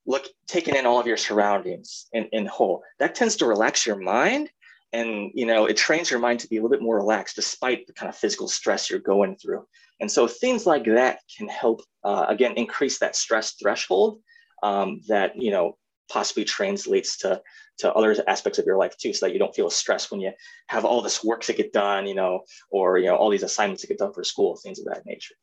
look 0.08 0.28
taking 0.48 0.76
in 0.76 0.86
all 0.86 1.00
of 1.00 1.06
your 1.06 1.18
surroundings 1.18 2.08
in, 2.14 2.28
in 2.32 2.46
whole 2.46 2.82
that 2.98 3.14
tends 3.14 3.36
to 3.36 3.46
relax 3.46 3.86
your 3.86 3.98
mind. 3.98 4.50
And 4.94 5.32
you 5.34 5.46
know 5.46 5.66
it 5.66 5.76
trains 5.76 6.10
your 6.10 6.22
mind 6.22 6.40
to 6.40 6.48
be 6.48 6.58
a 6.58 6.62
little 6.62 6.76
bit 6.76 6.82
more 6.82 6.96
relaxed 6.96 7.36
despite 7.36 7.86
the 7.86 7.94
kind 7.94 8.10
of 8.10 8.16
physical 8.16 8.48
stress 8.48 8.90
you're 8.90 9.00
going 9.00 9.36
through. 9.36 9.68
And 10.00 10.10
so 10.10 10.28
things 10.28 10.66
like 10.66 10.86
that 10.86 11.20
can 11.38 11.50
help 11.50 11.82
uh, 12.06 12.26
again 12.30 12.54
increase 12.56 12.98
that 13.00 13.18
stress 13.18 13.56
threshold 13.62 14.22
um, 14.64 15.02
that 15.10 15.34
you 15.36 15.52
know 15.52 15.78
possibly 16.10 16.44
translates 16.44 17.18
to 17.18 17.42
to 17.80 17.94
other 17.94 18.16
aspects 18.28 18.58
of 18.58 18.66
your 18.66 18.78
life 18.78 18.98
too 18.98 19.14
so 19.14 19.26
that 19.26 19.34
you 19.34 19.40
don't 19.40 19.56
feel 19.56 19.70
stressed 19.70 20.10
when 20.12 20.20
you 20.20 20.32
have 20.68 20.84
all 20.84 21.02
this 21.02 21.24
work 21.24 21.42
to 21.44 21.54
get 21.54 21.74
done 21.74 22.08
you 22.08 22.16
know 22.16 22.42
or 22.70 22.98
you 22.98 23.06
know 23.06 23.16
all 23.16 23.30
these 23.30 23.44
assignments 23.44 23.82
to 23.82 23.88
get 23.88 23.98
done 23.98 24.14
for 24.14 24.24
school 24.24 24.56
things 24.56 24.80
of 24.80 24.86
that 24.86 25.06
nature 25.06 25.36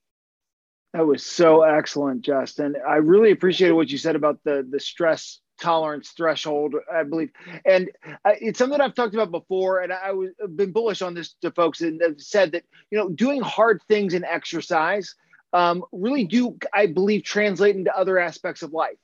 that 0.94 1.04
was 1.04 1.26
so 1.26 1.62
excellent, 1.62 2.22
Justin. 2.22 2.76
I 2.88 2.96
really 2.96 3.32
appreciated 3.32 3.74
what 3.74 3.90
you 3.90 3.98
said 3.98 4.14
about 4.14 4.38
the 4.44 4.64
the 4.70 4.78
stress 4.78 5.40
tolerance 5.60 6.10
threshold. 6.10 6.76
I 6.92 7.02
believe, 7.02 7.30
and 7.66 7.90
it's 8.24 8.60
something 8.60 8.80
I've 8.80 8.94
talked 8.94 9.12
about 9.12 9.32
before, 9.32 9.80
and 9.80 9.92
I 9.92 10.12
was 10.12 10.30
been 10.54 10.70
bullish 10.70 11.02
on 11.02 11.14
this 11.14 11.34
to 11.42 11.50
folks 11.50 11.80
and 11.80 12.00
have 12.00 12.20
said 12.20 12.52
that 12.52 12.62
you 12.92 12.98
know 12.98 13.08
doing 13.08 13.40
hard 13.40 13.82
things 13.88 14.14
in 14.14 14.24
exercise 14.24 15.12
um, 15.52 15.84
really 15.90 16.24
do 16.24 16.56
I 16.72 16.86
believe 16.86 17.24
translate 17.24 17.74
into 17.74 17.96
other 17.96 18.20
aspects 18.20 18.62
of 18.62 18.72
life. 18.72 18.96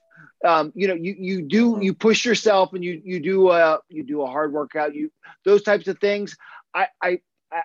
Um, 0.45 0.73
you 0.75 0.89
know, 0.89 0.95
you 0.95 1.15
you 1.19 1.43
do 1.43 1.79
you 1.81 1.93
push 1.93 2.25
yourself 2.25 2.73
and 2.73 2.83
you 2.83 3.01
you 3.05 3.21
do 3.21 3.51
a 3.51 3.79
you 3.89 4.03
do 4.03 4.23
a 4.23 4.27
hard 4.27 4.53
workout. 4.53 4.95
You 4.95 5.11
those 5.45 5.63
types 5.63 5.89
of 5.89 5.99
things. 5.99 6.37
I, 6.75 6.87
I 7.03 7.21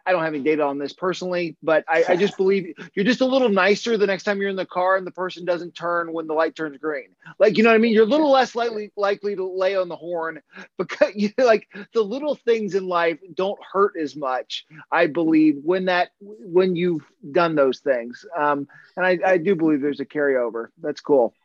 I 0.06 0.12
don't 0.12 0.24
have 0.24 0.34
any 0.34 0.44
data 0.44 0.64
on 0.64 0.80
this 0.80 0.94
personally, 0.94 1.58
but 1.62 1.86
I, 1.88 2.04
I, 2.10 2.16
just 2.16 2.38
believe 2.38 2.74
you're 2.96 3.06
just 3.06 3.22
a 3.22 3.26
little 3.26 3.50
nicer 3.50 3.98
the 3.98 4.08
next 4.08 4.24
time 4.24 4.42
you're 4.42 4.50
in 4.50 4.56
the 4.56 4.66
car 4.66 4.96
and 4.96 5.06
the 5.06 5.12
person 5.12 5.46
doesn't 5.46 5.76
turn 5.76 6.12
when 6.12 6.26
the 6.26 6.34
light 6.34 6.56
turns 6.56 6.78
green. 6.78 7.10
Like, 7.38 7.56
you 7.56 7.64
know 7.64 7.70
what 7.70 7.76
I 7.76 7.80
mean? 7.80 7.94
You're 7.94 8.06
a 8.06 8.08
little 8.08 8.32
less 8.32 8.56
likely 8.56 8.92
likely 8.98 9.36
to 9.36 9.46
lay 9.46 9.76
on 9.76 9.88
the 9.88 9.96
horn 9.96 10.42
because 10.80 11.12
you 11.16 11.30
like 11.38 11.68
the 11.94 12.02
little 12.02 12.36
things 12.36 12.74
in 12.74 12.88
life 12.88 13.20
don't 13.36 13.60
hurt 13.64 13.94
as 14.02 14.16
much. 14.16 14.66
I 14.92 15.06
believe 15.06 15.58
when 15.64 15.86
that 15.86 16.10
when 16.20 16.76
you've 16.76 17.06
done 17.32 17.54
those 17.54 17.80
things, 17.80 18.26
um, 18.36 18.68
and 18.98 19.06
I, 19.06 19.20
I 19.24 19.38
do 19.38 19.56
believe 19.56 19.82
there's 19.82 20.00
a 20.00 20.06
carryover. 20.06 20.70
That's 20.82 21.02
cool. 21.02 21.36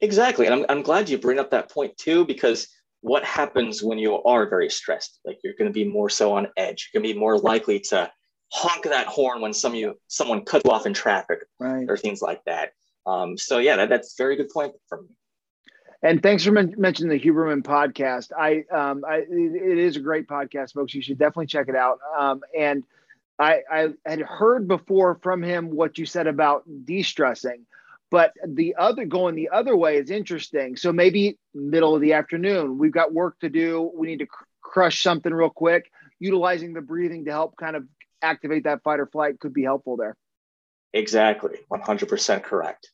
Exactly, 0.00 0.46
and 0.46 0.54
I'm 0.54 0.66
I'm 0.68 0.82
glad 0.82 1.08
you 1.08 1.18
bring 1.18 1.38
up 1.38 1.50
that 1.50 1.70
point 1.70 1.96
too 1.96 2.24
because 2.24 2.68
what 3.00 3.24
happens 3.24 3.82
when 3.82 3.98
you 3.98 4.22
are 4.22 4.48
very 4.48 4.68
stressed? 4.70 5.20
Like 5.24 5.38
you're 5.42 5.54
going 5.58 5.68
to 5.68 5.72
be 5.72 5.84
more 5.84 6.10
so 6.10 6.32
on 6.32 6.48
edge. 6.56 6.90
You're 6.92 7.00
going 7.00 7.08
to 7.08 7.14
be 7.14 7.18
more 7.18 7.38
likely 7.38 7.80
to 7.80 8.10
honk 8.52 8.84
that 8.84 9.06
horn 9.06 9.40
when 9.40 9.52
some 9.52 9.74
you 9.74 9.94
someone 10.06 10.44
cuts 10.44 10.64
you 10.64 10.70
off 10.70 10.86
in 10.86 10.94
traffic 10.94 11.40
right. 11.58 11.86
or 11.88 11.96
things 11.96 12.22
like 12.22 12.42
that. 12.44 12.72
Um, 13.06 13.38
so 13.38 13.58
yeah, 13.58 13.76
that, 13.76 13.88
that's 13.88 14.14
a 14.18 14.22
very 14.22 14.36
good 14.36 14.50
point 14.50 14.74
from 14.88 15.04
me. 15.04 15.08
And 16.02 16.22
thanks 16.22 16.44
for 16.44 16.52
men- 16.52 16.74
mentioning 16.78 17.10
the 17.10 17.18
Huberman 17.18 17.62
podcast. 17.62 18.30
I, 18.38 18.64
um, 18.72 19.04
I, 19.04 19.24
it 19.28 19.78
is 19.78 19.96
a 19.96 20.00
great 20.00 20.28
podcast, 20.28 20.74
folks. 20.74 20.94
You 20.94 21.02
should 21.02 21.18
definitely 21.18 21.46
check 21.46 21.68
it 21.68 21.74
out. 21.74 21.98
Um, 22.16 22.42
and 22.56 22.84
I, 23.38 23.62
I 23.70 23.88
had 24.06 24.20
heard 24.20 24.68
before 24.68 25.18
from 25.22 25.42
him 25.42 25.70
what 25.70 25.98
you 25.98 26.06
said 26.06 26.26
about 26.26 26.64
de-stressing, 26.84 27.66
but 28.10 28.32
the 28.46 28.74
other 28.78 29.04
going 29.04 29.34
the 29.34 29.50
other 29.50 29.76
way 29.76 29.96
is 29.96 30.10
interesting. 30.10 30.76
So 30.76 30.92
maybe 30.92 31.38
middle 31.54 31.94
of 31.94 32.00
the 32.00 32.14
afternoon, 32.14 32.78
we've 32.78 32.92
got 32.92 33.12
work 33.12 33.38
to 33.40 33.48
do. 33.48 33.90
We 33.94 34.06
need 34.06 34.20
to 34.20 34.26
cr- 34.26 34.44
crush 34.62 35.02
something 35.02 35.32
real 35.32 35.50
quick. 35.50 35.90
Utilizing 36.18 36.72
the 36.72 36.80
breathing 36.80 37.26
to 37.26 37.30
help 37.30 37.56
kind 37.56 37.76
of 37.76 37.84
activate 38.22 38.64
that 38.64 38.82
fight 38.82 39.00
or 39.00 39.06
flight 39.06 39.38
could 39.38 39.54
be 39.54 39.62
helpful 39.62 39.96
there. 39.96 40.16
Exactly, 40.92 41.58
100% 41.70 42.42
correct. 42.42 42.90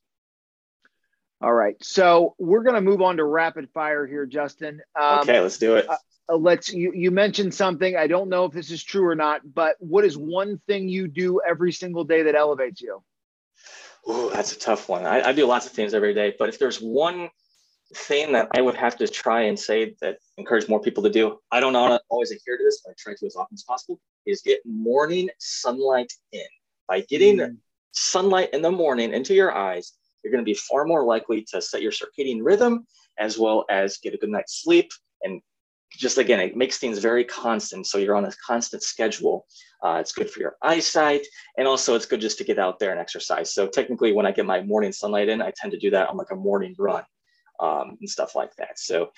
All 1.41 1.53
right. 1.53 1.77
So 1.83 2.35
we're 2.39 2.63
going 2.63 2.75
to 2.75 2.81
move 2.81 3.03
on 3.03 3.19
to 3.19 3.25
rapid 3.25 3.69
fire 3.73 4.07
here, 4.07 4.27
Justin. 4.27 4.81
Um, 4.99 5.21
okay, 5.21 5.41
let's 5.41 5.59
do 5.59 5.77
it. 5.77 5.89
Uh, 5.89 5.97
uh, 6.29 6.37
let's 6.37 6.73
you 6.73 6.93
you 6.95 7.11
mentioned 7.11 7.53
something. 7.53 7.97
I 7.97 8.07
don't 8.07 8.31
know 8.31 8.47
if 8.47 8.53
this 8.53 8.71
is 8.71 8.83
true 8.83 9.07
or 9.07 9.15
not, 9.15 9.43
but 9.45 9.77
what 9.79 10.05
is 10.05 10.17
one 10.17 10.61
thing 10.67 10.89
you 10.89 11.07
do 11.07 11.41
every 11.47 11.71
single 11.71 12.05
day 12.05 12.23
that 12.23 12.35
elevates 12.35 12.81
you? 12.81 13.03
Oh, 14.07 14.31
that's 14.31 14.53
a 14.53 14.59
tough 14.59 14.89
one. 14.89 15.07
I, 15.07 15.29
I 15.29 15.33
do 15.33 15.47
lots 15.47 15.67
of 15.67 15.73
things 15.73 15.95
every 15.95 16.15
day, 16.15 16.35
but 16.39 16.49
if 16.49 16.59
there's 16.59 16.79
one 16.79 17.31
thing 17.95 18.33
that 18.33 18.49
I 18.53 18.61
would 18.61 18.75
have 18.75 18.97
to 18.99 19.09
try 19.09 19.43
and 19.43 19.59
say 19.59 19.95
that 20.01 20.19
encourage 20.37 20.69
more 20.69 20.81
people 20.81 21.03
to 21.05 21.11
do, 21.11 21.39
I 21.51 21.61
don't 21.61 21.77
always 22.09 22.31
adhere 22.31 22.59
to 22.59 22.65
this, 22.65 22.83
but 22.85 22.93
I 22.93 22.95
try 22.99 23.15
to 23.19 23.27
as 23.27 23.37
often 23.37 23.55
as 23.55 23.63
possible, 23.63 24.01
is 24.27 24.43
get 24.43 24.61
morning 24.65 25.31
sunlight 25.39 26.13
in. 26.33 26.47
By 26.87 27.01
getting 27.03 27.39
mm. 27.39 27.57
sunlight 27.93 28.51
in 28.53 28.61
the 28.63 28.71
morning 28.71 29.15
into 29.15 29.35
your 29.35 29.57
eyes, 29.57 29.93
you're 30.23 30.33
going 30.33 30.45
to 30.45 30.51
be 30.51 30.55
far 30.55 30.85
more 30.85 31.05
likely 31.05 31.43
to 31.53 31.63
set 31.63 31.83
your 31.83 31.93
circadian 31.93 32.41
rhythm 32.43 32.87
as 33.19 33.39
well 33.39 33.65
as 33.71 33.99
get 33.99 34.15
a 34.15 34.19
good 34.19 34.31
night's 34.31 34.63
sleep. 34.63 34.91
And 35.23 35.41
just 35.99 36.19
again, 36.19 36.41
it 36.41 36.57
makes 36.57 36.79
things 36.79 36.99
very 36.99 37.25
constant. 37.25 37.87
So 37.87 37.99
you're 37.99 38.17
on 38.17 38.25
a 38.25 38.33
constant 38.47 38.83
schedule. 38.83 39.47
Uh, 39.83 39.99
it's 40.01 40.13
good 40.13 40.31
for 40.31 40.41
your 40.41 40.57
eyesight. 40.63 41.27
And 41.59 41.69
also, 41.69 41.95
it's 41.95 42.07
good 42.07 42.21
just 42.21 42.39
to 42.39 42.45
get 42.45 42.59
out 42.59 42.79
there 42.79 42.91
and 42.91 43.01
exercise. 43.01 43.55
So, 43.55 43.67
technically, 43.67 44.13
when 44.13 44.27
I 44.27 44.33
get 44.33 44.47
my 44.47 44.63
morning 44.63 44.93
sunlight 44.93 45.29
in, 45.29 45.43
I 45.43 45.53
tend 45.57 45.73
to 45.73 45.79
do 45.79 45.91
that 45.91 46.09
on 46.09 46.17
like 46.17 46.31
a 46.31 46.37
morning 46.37 46.75
run 46.79 47.05
um, 47.61 47.97
and 48.01 48.09
stuff 48.09 48.35
like 48.35 48.55
that. 48.57 48.79
So, 48.79 49.11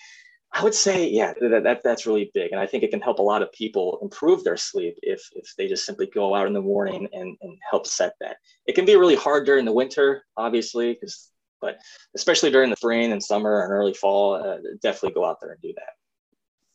I 0.52 0.62
would 0.62 0.74
say, 0.74 1.08
yeah, 1.08 1.34
that, 1.40 1.64
that, 1.64 1.82
that's 1.84 2.06
really 2.06 2.30
big. 2.32 2.52
And 2.52 2.60
I 2.60 2.66
think 2.66 2.82
it 2.82 2.90
can 2.90 3.00
help 3.00 3.18
a 3.18 3.22
lot 3.22 3.42
of 3.42 3.52
people 3.52 3.98
improve 4.00 4.42
their 4.42 4.56
sleep 4.56 4.98
if, 5.02 5.28
if 5.34 5.52
they 5.58 5.68
just 5.68 5.84
simply 5.84 6.06
go 6.06 6.34
out 6.34 6.46
in 6.46 6.52
the 6.52 6.62
morning 6.62 7.08
and, 7.12 7.36
and 7.42 7.58
help 7.68 7.86
set 7.86 8.14
that. 8.20 8.36
It 8.66 8.74
can 8.74 8.86
be 8.86 8.96
really 8.96 9.16
hard 9.16 9.44
during 9.44 9.64
the 9.64 9.72
winter, 9.72 10.24
obviously, 10.36 10.94
because, 10.94 11.30
but 11.60 11.78
especially 12.14 12.50
during 12.50 12.70
the 12.70 12.76
spring 12.76 13.12
and 13.12 13.22
summer 13.22 13.62
and 13.62 13.72
early 13.72 13.92
fall, 13.92 14.34
uh, 14.34 14.58
definitely 14.82 15.14
go 15.14 15.26
out 15.26 15.38
there 15.40 15.50
and 15.50 15.60
do 15.60 15.74
that. 15.76 15.95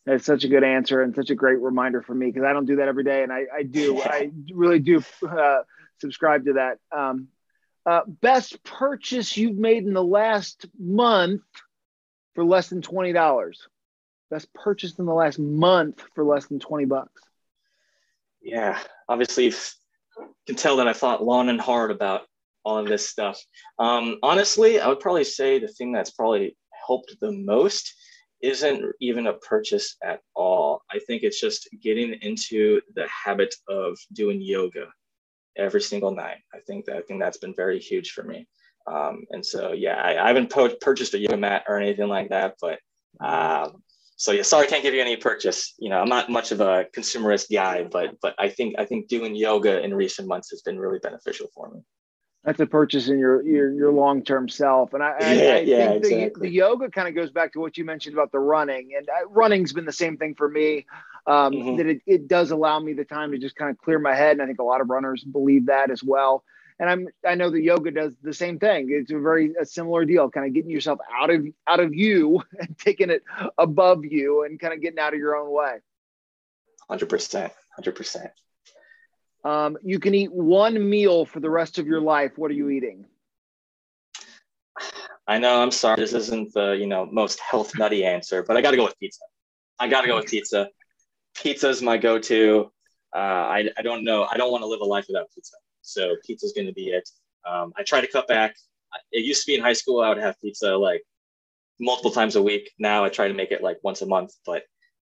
That's 0.06 0.26
such 0.26 0.44
a 0.44 0.48
good 0.48 0.64
answer 0.64 1.02
and 1.02 1.16
such 1.16 1.30
a 1.30 1.36
great 1.36 1.60
reminder 1.60 2.02
for 2.02 2.16
me 2.16 2.28
because 2.28 2.44
I 2.44 2.54
don't 2.54 2.66
do 2.66 2.78
that 2.78 2.88
every 2.88 3.04
day. 3.04 3.24
And 3.24 3.32
I, 3.32 3.46
I 3.54 3.64
do. 3.64 4.02
I 4.04 4.32
really 4.54 4.80
do 4.80 5.04
uh, 5.28 5.60
subscribe 6.00 6.46
to 6.46 6.54
that. 6.54 6.80
Um, 6.92 7.28
uh, 7.86 8.02
best 8.06 8.64
purchase 8.64 9.38
you've 9.38 9.58
made 9.58 9.84
in 9.84 9.94
the 9.94 10.04
last 10.04 10.66
month 10.80 11.42
for 12.36 12.44
less 12.44 12.70
than 12.70 12.82
twenty 12.82 13.14
dollars. 13.14 13.68
Best 14.30 14.54
purchase 14.54 14.98
in 14.98 15.06
the 15.06 15.14
last 15.14 15.40
month 15.40 16.02
for 16.16 16.24
less 16.24 16.46
than 16.48 16.60
twenty 16.60 16.86
bucks. 16.86 17.22
Yeah, 18.42 18.80
obviously, 19.08 19.46
you 19.46 19.54
can 20.48 20.56
tell 20.56 20.78
that 20.78 20.88
I 20.88 20.94
thought 20.94 21.24
long 21.24 21.50
and 21.50 21.62
hard 21.62 21.92
about 21.92 22.22
all 22.64 22.78
of 22.78 22.88
this 22.88 23.08
stuff. 23.08 23.40
Um, 23.80 24.18
honestly, 24.24 24.80
I 24.80 24.88
would 24.88 25.00
probably 25.00 25.24
say 25.24 25.60
the 25.60 25.68
thing 25.68 25.92
that's 25.92 26.12
probably 26.12 26.56
helped 26.88 27.16
the 27.20 27.32
most 27.32 27.94
isn't 28.42 28.84
even 29.00 29.28
a 29.28 29.34
purchase 29.34 29.96
at 30.04 30.22
all. 30.36 30.82
I 30.92 31.00
think 31.00 31.24
it's 31.24 31.40
just 31.40 31.70
getting 31.82 32.14
into 32.22 32.82
the 32.96 33.08
habit 33.08 33.54
of 33.70 33.98
doing 34.14 34.42
yoga 34.42 34.88
every 35.58 35.82
single 35.82 36.12
night. 36.12 36.38
I 36.54 36.60
think 36.68 36.86
that 36.86 36.98
I 36.98 37.02
think 37.02 37.20
that's 37.22 37.38
been 37.38 37.56
very 37.56 37.80
huge 37.80 38.12
for 38.12 38.24
me. 38.24 38.48
Um, 38.88 39.26
and 39.30 39.46
so, 39.46 39.74
yeah, 39.74 40.02
I, 40.02 40.24
I 40.24 40.28
haven't 40.28 40.52
po- 40.52 40.76
purchased 40.82 41.14
a 41.14 41.20
yoga 41.20 41.38
mat 41.38 41.64
or 41.68 41.80
anything 41.80 42.08
like 42.08 42.30
that, 42.30 42.56
but 42.60 42.80
um, 43.20 43.84
so 44.22 44.32
yeah, 44.32 44.44
sorry, 44.44 44.68
I 44.68 44.70
can't 44.70 44.84
give 44.84 44.94
you 44.94 45.02
any 45.02 45.18
purchase. 45.18 45.74
You 45.80 45.90
know, 45.90 46.00
I'm 46.00 46.10
not 46.10 46.30
much 46.30 46.52
of 46.52 46.62
a 46.62 46.86
consumerist 46.96 47.52
guy, 47.52 47.84
but 47.84 48.16
but 48.22 48.36
I 48.38 48.50
think 48.50 48.76
I 48.78 48.86
think 48.86 49.08
doing 49.08 49.36
yoga 49.36 49.82
in 49.82 49.96
recent 49.96 50.28
months 50.28 50.52
has 50.52 50.62
been 50.62 50.80
really 50.80 51.00
beneficial 51.00 51.48
for 51.56 51.72
me. 51.72 51.82
That's 52.44 52.60
a 52.60 52.66
purchase 52.66 53.08
in 53.08 53.20
your 53.20 53.44
your, 53.44 53.72
your 53.72 53.92
long 53.92 54.24
term 54.24 54.50
self, 54.50 54.94
and 54.94 55.04
I, 55.04 55.16
yeah, 55.20 55.26
I, 55.26 55.30
I 55.30 55.60
yeah, 55.60 55.88
think 55.90 56.06
exactly. 56.06 56.30
the, 56.34 56.40
the 56.40 56.50
yoga 56.50 56.90
kind 56.90 57.08
of 57.08 57.14
goes 57.14 57.30
back 57.30 57.54
to 57.54 57.60
what 57.60 57.78
you 57.78 57.86
mentioned 57.86 58.16
about 58.16 58.32
the 58.32 58.40
running, 58.40 58.92
and 58.98 59.08
uh, 59.08 59.28
running's 59.30 59.74
been 59.74 59.86
the 59.86 59.92
same 59.92 60.18
thing 60.18 60.34
for 60.34 60.50
me. 60.50 60.88
Um, 61.28 61.54
mm-hmm. 61.54 61.78
That 61.78 61.86
it, 61.86 62.02
it 62.08 62.28
does 62.28 62.50
allow 62.50 62.80
me 62.80 62.94
the 62.94 63.06
time 63.06 63.32
to 63.32 63.38
just 63.38 63.56
kind 63.56 63.70
of 63.70 63.78
clear 63.78 64.00
my 64.00 64.16
head, 64.16 64.34
and 64.34 64.42
I 64.42 64.48
think 64.48 64.60
a 64.60 64.64
lot 64.64 64.82
of 64.82 64.90
runners 64.90 65.24
believe 65.24 65.68
that 65.68 65.92
as 65.92 66.04
well 66.04 66.44
and 66.82 66.90
I'm 66.90 67.08
I 67.26 67.36
know 67.36 67.52
that 67.52 67.62
yoga 67.62 67.92
does 67.92 68.16
the 68.24 68.34
same 68.34 68.58
thing. 68.58 68.90
It's 68.90 69.12
a 69.12 69.20
very 69.20 69.54
a 69.62 69.66
similar 69.66 70.04
deal, 70.04 70.32
kind 70.32 70.48
of 70.48 70.54
getting 70.54 70.72
yourself 70.72 71.00
out 71.14 71.30
of 71.30 71.46
out 71.68 71.80
of 71.80 71.94
you 71.94 72.42
and 72.60 72.76
taking 72.78 73.12
it 73.12 73.24
above 73.58 74.04
you 74.04 74.44
and 74.44 74.60
kind 74.60 74.74
of 74.74 74.82
getting 74.82 75.00
out 75.00 75.14
of 75.14 75.20
your 75.20 75.38
own 75.38 75.54
way. 75.54 75.78
Hundred 76.90 77.08
percent, 77.08 77.54
hundred 77.76 77.96
percent. 77.96 78.32
Um, 79.44 79.78
you 79.84 80.00
can 80.00 80.14
eat 80.14 80.32
one 80.32 80.90
meal 80.90 81.26
for 81.26 81.40
the 81.40 81.50
rest 81.50 81.80
of 81.80 81.88
your 81.88 82.02
life. 82.02 82.38
What 82.38 82.52
are 82.52 82.56
you 82.56 82.70
eating? 82.70 83.06
I 85.28 85.40
know. 85.40 85.62
I'm 85.62 85.72
sorry. 85.72 85.98
This 85.98 86.14
isn't 86.14 86.54
the 86.54 86.72
you 86.72 86.88
know 86.88 87.06
most 87.06 87.40
health 87.40 87.78
nutty 87.78 88.06
answer, 88.06 88.44
but 88.44 88.58
I 88.58 88.62
got 88.62 88.72
to 88.72 88.78
go 88.78 88.84
with 88.84 89.00
pizza. 89.00 89.22
I 89.80 89.88
got 89.88 90.02
to 90.02 90.08
go 90.08 90.18
with 90.18 90.28
pizza. 90.28 90.70
Pizza 91.36 91.70
is 91.70 91.82
my 91.82 91.98
go-to. 91.98 92.72
Uh, 93.16 93.20
I 93.20 93.70
I 93.78 93.82
don't 93.82 94.04
know. 94.04 94.28
I 94.30 94.38
don't 94.38 94.52
want 94.52 94.62
to 94.64 94.68
live 94.68 94.82
a 94.82 94.86
life 94.86 95.06
without 95.08 95.28
pizza. 95.34 95.56
So 95.82 96.16
pizza 96.26 96.46
is 96.46 96.54
going 96.54 96.68
to 96.68 96.74
be 96.74 96.90
it. 96.90 97.10
Um, 97.46 97.74
I 97.78 97.84
try 97.84 98.02
to 98.02 98.08
cut 98.08 98.28
back. 98.28 98.56
It 99.12 99.24
used 99.26 99.42
to 99.44 99.52
be 99.52 99.56
in 99.56 99.62
high 99.62 99.74
school, 99.74 100.02
I 100.02 100.10
would 100.10 100.18
have 100.18 100.40
pizza 100.42 100.76
like 100.76 101.02
multiple 101.80 102.12
times 102.12 102.36
a 102.36 102.42
week. 102.42 102.72
Now 102.78 103.04
I 103.04 103.10
try 103.10 103.28
to 103.28 103.34
make 103.34 103.52
it 103.52 103.64
like 103.64 103.78
once 103.84 104.02
a 104.02 104.06
month. 104.06 104.34
But 104.46 104.64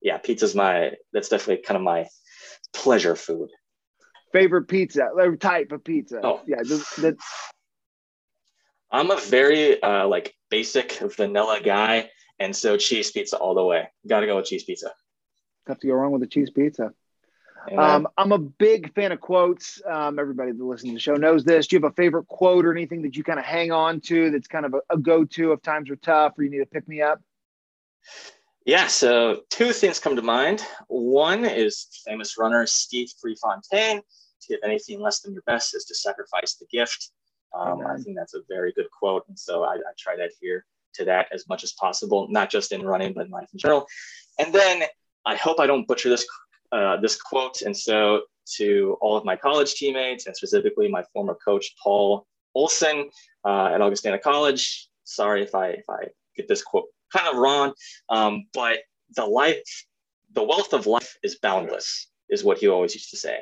yeah, 0.01 0.19
pizza's 0.19 0.55
my, 0.55 0.93
that's 1.13 1.29
definitely 1.29 1.63
kind 1.65 1.77
of 1.77 1.83
my 1.83 2.07
pleasure 2.73 3.17
food. 3.17 3.51
Favorite 4.35 4.67
pizza, 4.67 5.05
or 5.15 5.37
type 5.37 5.71
of 5.71 5.85
pizza. 5.85 6.21
Oh, 6.23 6.41
yeah. 6.45 6.57
That, 6.57 7.17
I'm 8.91 9.13
a 9.13 9.17
very 9.17 9.81
uh, 9.81 10.09
like 10.09 10.35
basic 10.51 10.99
vanilla 11.17 11.61
guy. 11.65 12.11
And 12.41 12.55
so 12.55 12.77
cheese 12.77 13.13
pizza 13.13 13.39
all 13.39 13.55
the 13.55 13.65
way. 13.65 13.89
Got 14.09 14.21
to 14.21 14.27
go 14.27 14.35
with 14.35 14.47
cheese 14.47 14.65
pizza. 14.65 14.93
Have 15.69 15.79
to 15.79 15.87
go 15.87 15.95
wrong 15.95 16.11
with 16.11 16.25
a 16.25 16.27
cheese 16.27 16.51
pizza. 16.51 16.93
Um, 17.79 18.09
I'm 18.19 18.33
a 18.33 18.39
big 18.39 18.93
fan 18.93 19.13
of 19.13 19.21
quotes. 19.21 19.81
Um, 19.89 20.19
everybody 20.19 20.51
that 20.51 20.63
listens 20.63 20.91
to 20.91 20.95
the 20.95 21.01
show 21.01 21.15
knows 21.15 21.45
this. 21.45 21.69
Do 21.69 21.77
you 21.77 21.83
have 21.83 21.93
a 21.93 21.95
favorite 21.95 22.27
quote 22.27 22.67
or 22.67 22.73
anything 22.73 23.03
that 23.03 23.17
you 23.17 23.23
kind 23.23 23.39
of 23.39 23.45
hang 23.45 23.71
on 23.71 24.01
to 24.03 24.33
that's 24.33 24.49
kind 24.49 24.67
of 24.67 24.75
a, 24.75 24.81
a 24.91 24.99
go 24.99 25.25
to 25.25 25.53
if 25.53 25.63
times 25.63 25.89
are 25.91 25.97
tough 25.97 26.33
or 26.37 26.43
you 26.43 26.51
need 26.51 26.59
to 26.59 26.67
pick 26.67 26.89
me 26.89 27.01
up? 27.01 27.23
Yeah, 28.67 28.89
so 28.89 29.43
two 29.49 29.73
things 29.73 30.01
come 30.01 30.17
to 30.17 30.23
mind. 30.23 30.63
One 30.89 31.45
is 31.45 31.87
famous 32.05 32.37
runner 32.37 32.67
Steve 32.67 33.11
Prefontaine 33.23 34.03
give 34.49 34.61
anything 34.65 35.01
less 35.01 35.21
than 35.21 35.33
your 35.33 35.43
best 35.47 35.75
is 35.75 35.85
to 35.87 35.95
sacrifice 35.95 36.55
the 36.55 36.67
gift. 36.67 37.11
Um, 37.55 37.87
I 37.87 37.97
think 37.99 38.17
that's 38.17 38.35
a 38.35 38.41
very 38.49 38.73
good 38.73 38.91
quote. 38.91 39.25
And 39.29 39.39
so 39.39 39.65
I, 39.65 39.75
I 39.75 39.93
try 39.99 40.17
to 40.17 40.25
adhere 40.25 40.65
to 40.95 41.05
that 41.05 41.29
as 41.33 41.49
much 41.49 41.65
as 41.65 41.73
possible, 41.73 42.27
not 42.31 42.51
just 42.51 42.73
in 42.73 42.83
running, 42.83 43.13
but 43.13 43.27
in 43.27 43.31
life 43.31 43.49
in 43.53 43.59
general. 43.59 43.87
And 44.39 44.53
then 44.53 44.83
I 45.25 45.37
hope 45.37 45.61
I 45.61 45.67
don't 45.67 45.87
butcher 45.87 46.09
this 46.09 46.27
uh, 46.73 46.97
this 47.01 47.21
quote. 47.21 47.63
And 47.63 47.77
so, 47.77 48.23
to 48.57 48.97
all 49.01 49.17
of 49.17 49.25
my 49.25 49.37
college 49.37 49.75
teammates, 49.75 50.27
and 50.27 50.37
specifically 50.37 50.89
my 50.89 51.05
former 51.13 51.37
coach, 51.45 51.75
Paul 51.83 52.27
Olson 52.55 53.09
uh, 53.45 53.67
at 53.67 53.81
Augustana 53.81 54.19
College, 54.19 54.89
sorry 55.05 55.43
if 55.43 55.55
I, 55.55 55.69
if 55.69 55.89
I 55.89 56.09
get 56.37 56.49
this 56.49 56.63
quote 56.63 56.87
kind 57.13 57.29
of 57.29 57.37
wrong, 57.37 57.73
um, 58.09 58.47
but 58.53 58.81
the 59.17 59.25
life, 59.25 59.87
the 60.33 60.43
wealth 60.43 60.73
of 60.73 60.87
life 60.87 61.17
is 61.23 61.37
boundless, 61.37 62.09
is 62.29 62.45
what 62.45 62.59
he 62.59 62.69
always 62.69 62.95
used 62.95 63.11
to 63.11 63.17
say. 63.17 63.39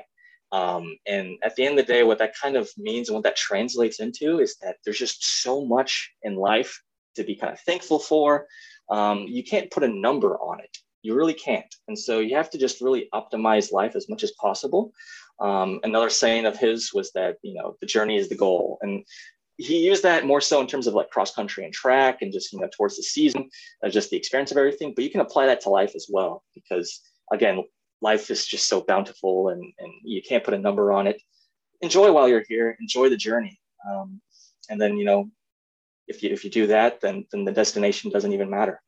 Um, 0.52 0.96
and 1.06 1.38
at 1.42 1.56
the 1.56 1.64
end 1.64 1.78
of 1.78 1.86
the 1.86 1.92
day, 1.92 2.02
what 2.02 2.18
that 2.18 2.34
kind 2.40 2.56
of 2.56 2.68
means 2.76 3.08
and 3.08 3.14
what 3.14 3.24
that 3.24 3.36
translates 3.36 4.00
into 4.00 4.38
is 4.38 4.56
that 4.62 4.76
there's 4.84 4.98
just 4.98 5.42
so 5.42 5.64
much 5.64 6.12
in 6.22 6.36
life 6.36 6.82
to 7.16 7.24
be 7.24 7.34
kind 7.34 7.52
of 7.52 7.60
thankful 7.60 7.98
for. 7.98 8.46
Um, 8.90 9.24
you 9.26 9.42
can't 9.42 9.70
put 9.70 9.82
a 9.82 9.88
number 9.88 10.36
on 10.38 10.60
it. 10.60 10.76
You 11.02 11.14
really 11.14 11.34
can't. 11.34 11.74
And 11.88 11.98
so 11.98 12.20
you 12.20 12.36
have 12.36 12.50
to 12.50 12.58
just 12.58 12.80
really 12.80 13.08
optimize 13.14 13.72
life 13.72 13.96
as 13.96 14.08
much 14.08 14.22
as 14.22 14.32
possible. 14.32 14.92
Um, 15.40 15.80
another 15.82 16.10
saying 16.10 16.46
of 16.46 16.58
his 16.58 16.92
was 16.92 17.10
that, 17.12 17.38
you 17.42 17.54
know, 17.54 17.76
the 17.80 17.86
journey 17.86 18.16
is 18.16 18.28
the 18.28 18.36
goal. 18.36 18.78
And 18.82 19.04
he 19.56 19.86
used 19.86 20.02
that 20.02 20.26
more 20.26 20.40
so 20.40 20.60
in 20.60 20.66
terms 20.66 20.86
of 20.86 20.94
like 20.94 21.10
cross 21.10 21.34
country 21.34 21.64
and 21.64 21.72
track 21.72 22.18
and 22.20 22.32
just, 22.32 22.52
you 22.52 22.60
know, 22.60 22.68
towards 22.76 22.96
the 22.96 23.02
season, 23.02 23.48
uh, 23.82 23.88
just 23.88 24.10
the 24.10 24.16
experience 24.16 24.50
of 24.50 24.58
everything. 24.58 24.92
But 24.94 25.04
you 25.04 25.10
can 25.10 25.20
apply 25.20 25.46
that 25.46 25.62
to 25.62 25.70
life 25.70 25.92
as 25.94 26.06
well, 26.10 26.44
because 26.54 27.00
again, 27.32 27.64
life 28.02 28.30
is 28.30 28.46
just 28.46 28.68
so 28.68 28.82
bountiful 28.82 29.48
and, 29.48 29.62
and 29.78 29.92
you 30.02 30.20
can't 30.20 30.44
put 30.44 30.54
a 30.54 30.58
number 30.58 30.92
on 30.92 31.06
it. 31.06 31.22
Enjoy 31.80 32.12
while 32.12 32.28
you're 32.28 32.44
here, 32.48 32.76
enjoy 32.80 33.08
the 33.08 33.16
journey. 33.16 33.58
Um, 33.88 34.20
and 34.68 34.80
then, 34.80 34.96
you 34.96 35.04
know, 35.04 35.30
if 36.08 36.22
you 36.22 36.30
if 36.30 36.44
you 36.44 36.50
do 36.50 36.66
that, 36.66 37.00
then 37.00 37.26
then 37.32 37.44
the 37.44 37.52
destination 37.52 38.10
doesn't 38.10 38.32
even 38.32 38.50
matter. 38.50 38.80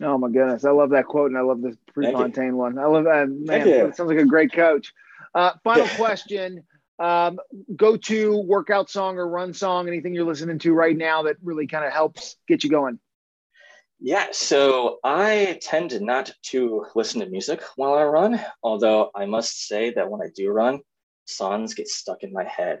Oh 0.00 0.16
my 0.18 0.30
goodness, 0.30 0.64
I 0.64 0.70
love 0.70 0.90
that 0.90 1.06
quote, 1.06 1.30
and 1.30 1.38
I 1.38 1.42
love 1.42 1.60
the 1.60 1.76
Prefontaine 1.92 2.56
one. 2.56 2.78
I 2.78 2.86
love 2.86 3.04
that 3.04 3.28
man. 3.28 3.66
It 3.68 3.96
sounds 3.96 4.08
like 4.08 4.18
a 4.18 4.24
great 4.24 4.52
coach. 4.52 4.92
Uh, 5.34 5.52
final 5.62 5.86
question: 5.96 6.64
um, 6.98 7.38
Go 7.76 7.96
to 7.96 8.38
workout 8.38 8.90
song 8.90 9.18
or 9.18 9.28
run 9.28 9.52
song? 9.52 9.88
Anything 9.88 10.14
you're 10.14 10.24
listening 10.24 10.58
to 10.60 10.72
right 10.72 10.96
now 10.96 11.24
that 11.24 11.36
really 11.42 11.66
kind 11.66 11.84
of 11.84 11.92
helps 11.92 12.36
get 12.48 12.64
you 12.64 12.70
going? 12.70 12.98
Yeah, 14.02 14.28
so 14.32 14.98
I 15.04 15.58
tend 15.60 16.00
not 16.00 16.30
to 16.44 16.86
listen 16.94 17.20
to 17.20 17.26
music 17.26 17.62
while 17.76 17.94
I 17.94 18.04
run, 18.04 18.40
although 18.62 19.10
I 19.14 19.26
must 19.26 19.66
say 19.66 19.92
that 19.92 20.10
when 20.10 20.22
I 20.22 20.30
do 20.34 20.50
run, 20.50 20.80
songs 21.26 21.74
get 21.74 21.86
stuck 21.86 22.22
in 22.22 22.32
my 22.32 22.44
head. 22.44 22.80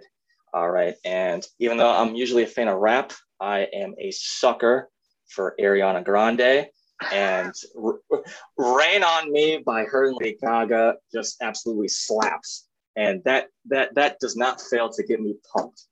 All 0.54 0.70
right. 0.70 0.94
And 1.04 1.46
even 1.58 1.76
though 1.76 1.90
I'm 1.90 2.14
usually 2.14 2.44
a 2.44 2.48
fan 2.48 2.68
of 2.68 2.78
rap, 2.78 3.12
I 3.38 3.60
am 3.72 3.94
a 3.98 4.10
sucker 4.12 4.88
for 5.28 5.54
Ariana 5.60 6.02
Grande. 6.02 6.68
And 7.12 7.54
Rain 8.56 9.02
on 9.02 9.30
Me 9.30 9.62
by 9.64 9.84
her 9.84 10.08
and 10.08 10.16
Lady 10.16 10.38
Gaga 10.42 10.96
just 11.12 11.36
absolutely 11.42 11.88
slaps. 11.88 12.66
And 12.96 13.22
that 13.24 13.48
that 13.66 13.94
that 13.94 14.18
does 14.20 14.36
not 14.36 14.60
fail 14.60 14.90
to 14.90 15.02
get 15.02 15.20
me 15.20 15.36
pumped. 15.54 15.84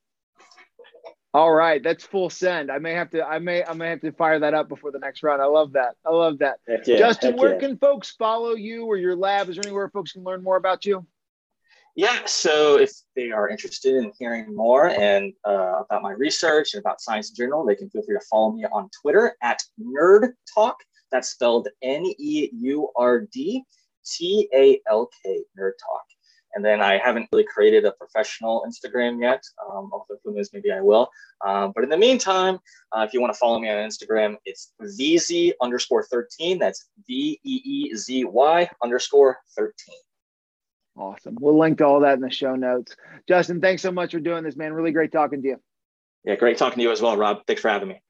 All 1.34 1.52
right, 1.52 1.82
that's 1.82 2.04
full 2.04 2.30
send. 2.30 2.70
I 2.70 2.78
may 2.78 2.94
have 2.94 3.10
to. 3.10 3.22
I 3.22 3.38
may. 3.38 3.62
I 3.62 3.74
may 3.74 3.90
have 3.90 4.00
to 4.00 4.12
fire 4.12 4.38
that 4.38 4.54
up 4.54 4.68
before 4.68 4.90
the 4.92 4.98
next 4.98 5.22
run. 5.22 5.40
I 5.40 5.44
love 5.44 5.72
that. 5.74 5.94
I 6.06 6.10
love 6.10 6.38
that. 6.38 6.58
Yeah, 6.66 6.96
Justin, 6.96 7.36
where 7.36 7.52
yeah. 7.52 7.60
can 7.60 7.76
folks 7.76 8.12
follow 8.12 8.54
you 8.54 8.86
or 8.86 8.96
your 8.96 9.14
lab? 9.14 9.50
Is 9.50 9.56
there 9.56 9.66
anywhere 9.66 9.90
folks 9.90 10.12
can 10.12 10.24
learn 10.24 10.42
more 10.42 10.56
about 10.56 10.86
you? 10.86 11.06
Yeah, 11.98 12.24
so 12.26 12.78
if 12.78 12.92
they 13.16 13.32
are 13.32 13.48
interested 13.48 13.96
in 13.96 14.12
hearing 14.18 14.54
more 14.54 14.88
and 14.88 15.32
uh, 15.44 15.82
about 15.82 16.00
my 16.00 16.12
research 16.12 16.74
and 16.74 16.80
about 16.80 17.00
science 17.00 17.30
in 17.30 17.34
general, 17.34 17.66
they 17.66 17.74
can 17.74 17.90
feel 17.90 18.02
free 18.02 18.16
to 18.16 18.24
follow 18.30 18.52
me 18.52 18.64
on 18.70 18.88
Twitter 19.02 19.36
at 19.42 19.60
Nerd 19.82 20.32
Talk. 20.54 20.76
That's 21.10 21.30
spelled 21.30 21.68
N 21.82 22.04
E 22.06 22.50
U 22.52 22.88
R 22.96 23.22
D 23.32 23.64
T 24.06 24.48
A 24.54 24.80
L 24.88 25.10
K, 25.22 25.42
Nerd 25.58 25.72
Talk. 25.84 26.04
And 26.54 26.64
then 26.64 26.80
I 26.80 26.98
haven't 26.98 27.28
really 27.32 27.44
created 27.44 27.84
a 27.84 27.92
professional 27.92 28.64
Instagram 28.66 29.20
yet, 29.20 29.42
um, 29.64 29.90
although 29.92 30.16
who 30.24 30.34
knows, 30.34 30.50
maybe 30.52 30.72
I 30.72 30.80
will. 30.80 31.10
Um, 31.46 31.72
but 31.74 31.84
in 31.84 31.90
the 31.90 31.96
meantime, 31.96 32.58
uh, 32.92 33.04
if 33.06 33.12
you 33.12 33.20
want 33.20 33.32
to 33.32 33.38
follow 33.38 33.58
me 33.58 33.68
on 33.68 33.76
Instagram, 33.76 34.36
it's 34.44 34.72
VZ 34.80 35.52
underscore 35.60 36.04
13. 36.04 36.58
That's 36.58 36.88
V 37.06 37.38
E 37.44 37.60
E 37.64 37.94
Z 37.94 38.24
Y 38.24 38.70
underscore 38.82 39.38
13. 39.56 39.72
Awesome. 40.96 41.36
We'll 41.40 41.58
link 41.58 41.78
to 41.78 41.84
all 41.84 42.00
that 42.00 42.14
in 42.14 42.20
the 42.20 42.30
show 42.30 42.56
notes. 42.56 42.96
Justin, 43.28 43.60
thanks 43.60 43.82
so 43.82 43.92
much 43.92 44.12
for 44.12 44.20
doing 44.20 44.42
this, 44.42 44.56
man. 44.56 44.72
Really 44.72 44.90
great 44.90 45.12
talking 45.12 45.42
to 45.42 45.48
you. 45.48 45.60
Yeah, 46.24 46.34
great 46.34 46.58
talking 46.58 46.78
to 46.78 46.82
you 46.82 46.90
as 46.90 47.00
well, 47.00 47.16
Rob. 47.16 47.46
Thanks 47.46 47.62
for 47.62 47.68
having 47.68 47.88
me. 47.88 48.02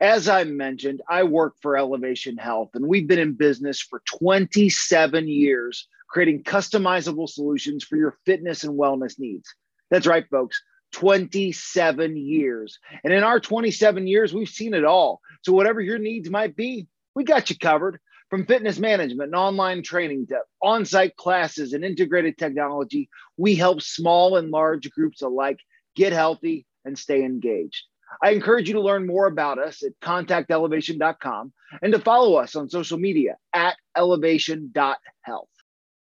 As 0.00 0.30
I 0.30 0.44
mentioned, 0.44 1.02
I 1.10 1.24
work 1.24 1.56
for 1.60 1.76
Elevation 1.76 2.38
Health, 2.38 2.70
and 2.72 2.86
we've 2.86 3.06
been 3.06 3.18
in 3.18 3.34
business 3.34 3.82
for 3.82 4.00
27 4.06 5.28
years, 5.28 5.86
creating 6.08 6.42
customizable 6.42 7.28
solutions 7.28 7.84
for 7.84 7.96
your 7.96 8.16
fitness 8.24 8.64
and 8.64 8.78
wellness 8.78 9.18
needs. 9.18 9.54
That's 9.90 10.06
right, 10.06 10.26
folks. 10.30 10.62
27 10.92 12.16
years. 12.16 12.78
And 13.04 13.12
in 13.12 13.22
our 13.22 13.40
27 13.40 14.06
years, 14.06 14.32
we've 14.32 14.48
seen 14.48 14.72
it 14.72 14.86
all. 14.86 15.20
So, 15.42 15.52
whatever 15.52 15.82
your 15.82 15.98
needs 15.98 16.30
might 16.30 16.56
be, 16.56 16.88
we 17.14 17.24
got 17.24 17.50
you 17.50 17.58
covered. 17.58 18.00
From 18.30 18.46
fitness 18.46 18.78
management 18.78 19.28
and 19.28 19.34
online 19.34 19.82
training 19.82 20.28
to 20.28 20.38
on 20.62 20.84
site 20.84 21.16
classes 21.16 21.72
and 21.72 21.84
integrated 21.84 22.38
technology, 22.38 23.10
we 23.36 23.56
help 23.56 23.82
small 23.82 24.36
and 24.36 24.50
large 24.50 24.88
groups 24.92 25.20
alike 25.20 25.58
get 25.96 26.12
healthy 26.12 26.64
and 26.84 26.96
stay 26.96 27.24
engaged. 27.24 27.84
I 28.22 28.30
encourage 28.30 28.68
you 28.68 28.74
to 28.74 28.80
learn 28.80 29.06
more 29.06 29.26
about 29.26 29.58
us 29.58 29.82
at 29.82 29.98
contactelevation.com 30.00 31.52
and 31.82 31.92
to 31.92 31.98
follow 31.98 32.34
us 32.36 32.56
on 32.56 32.68
social 32.68 32.98
media 32.98 33.36
at 33.52 33.76
elevation.health. 33.96 35.48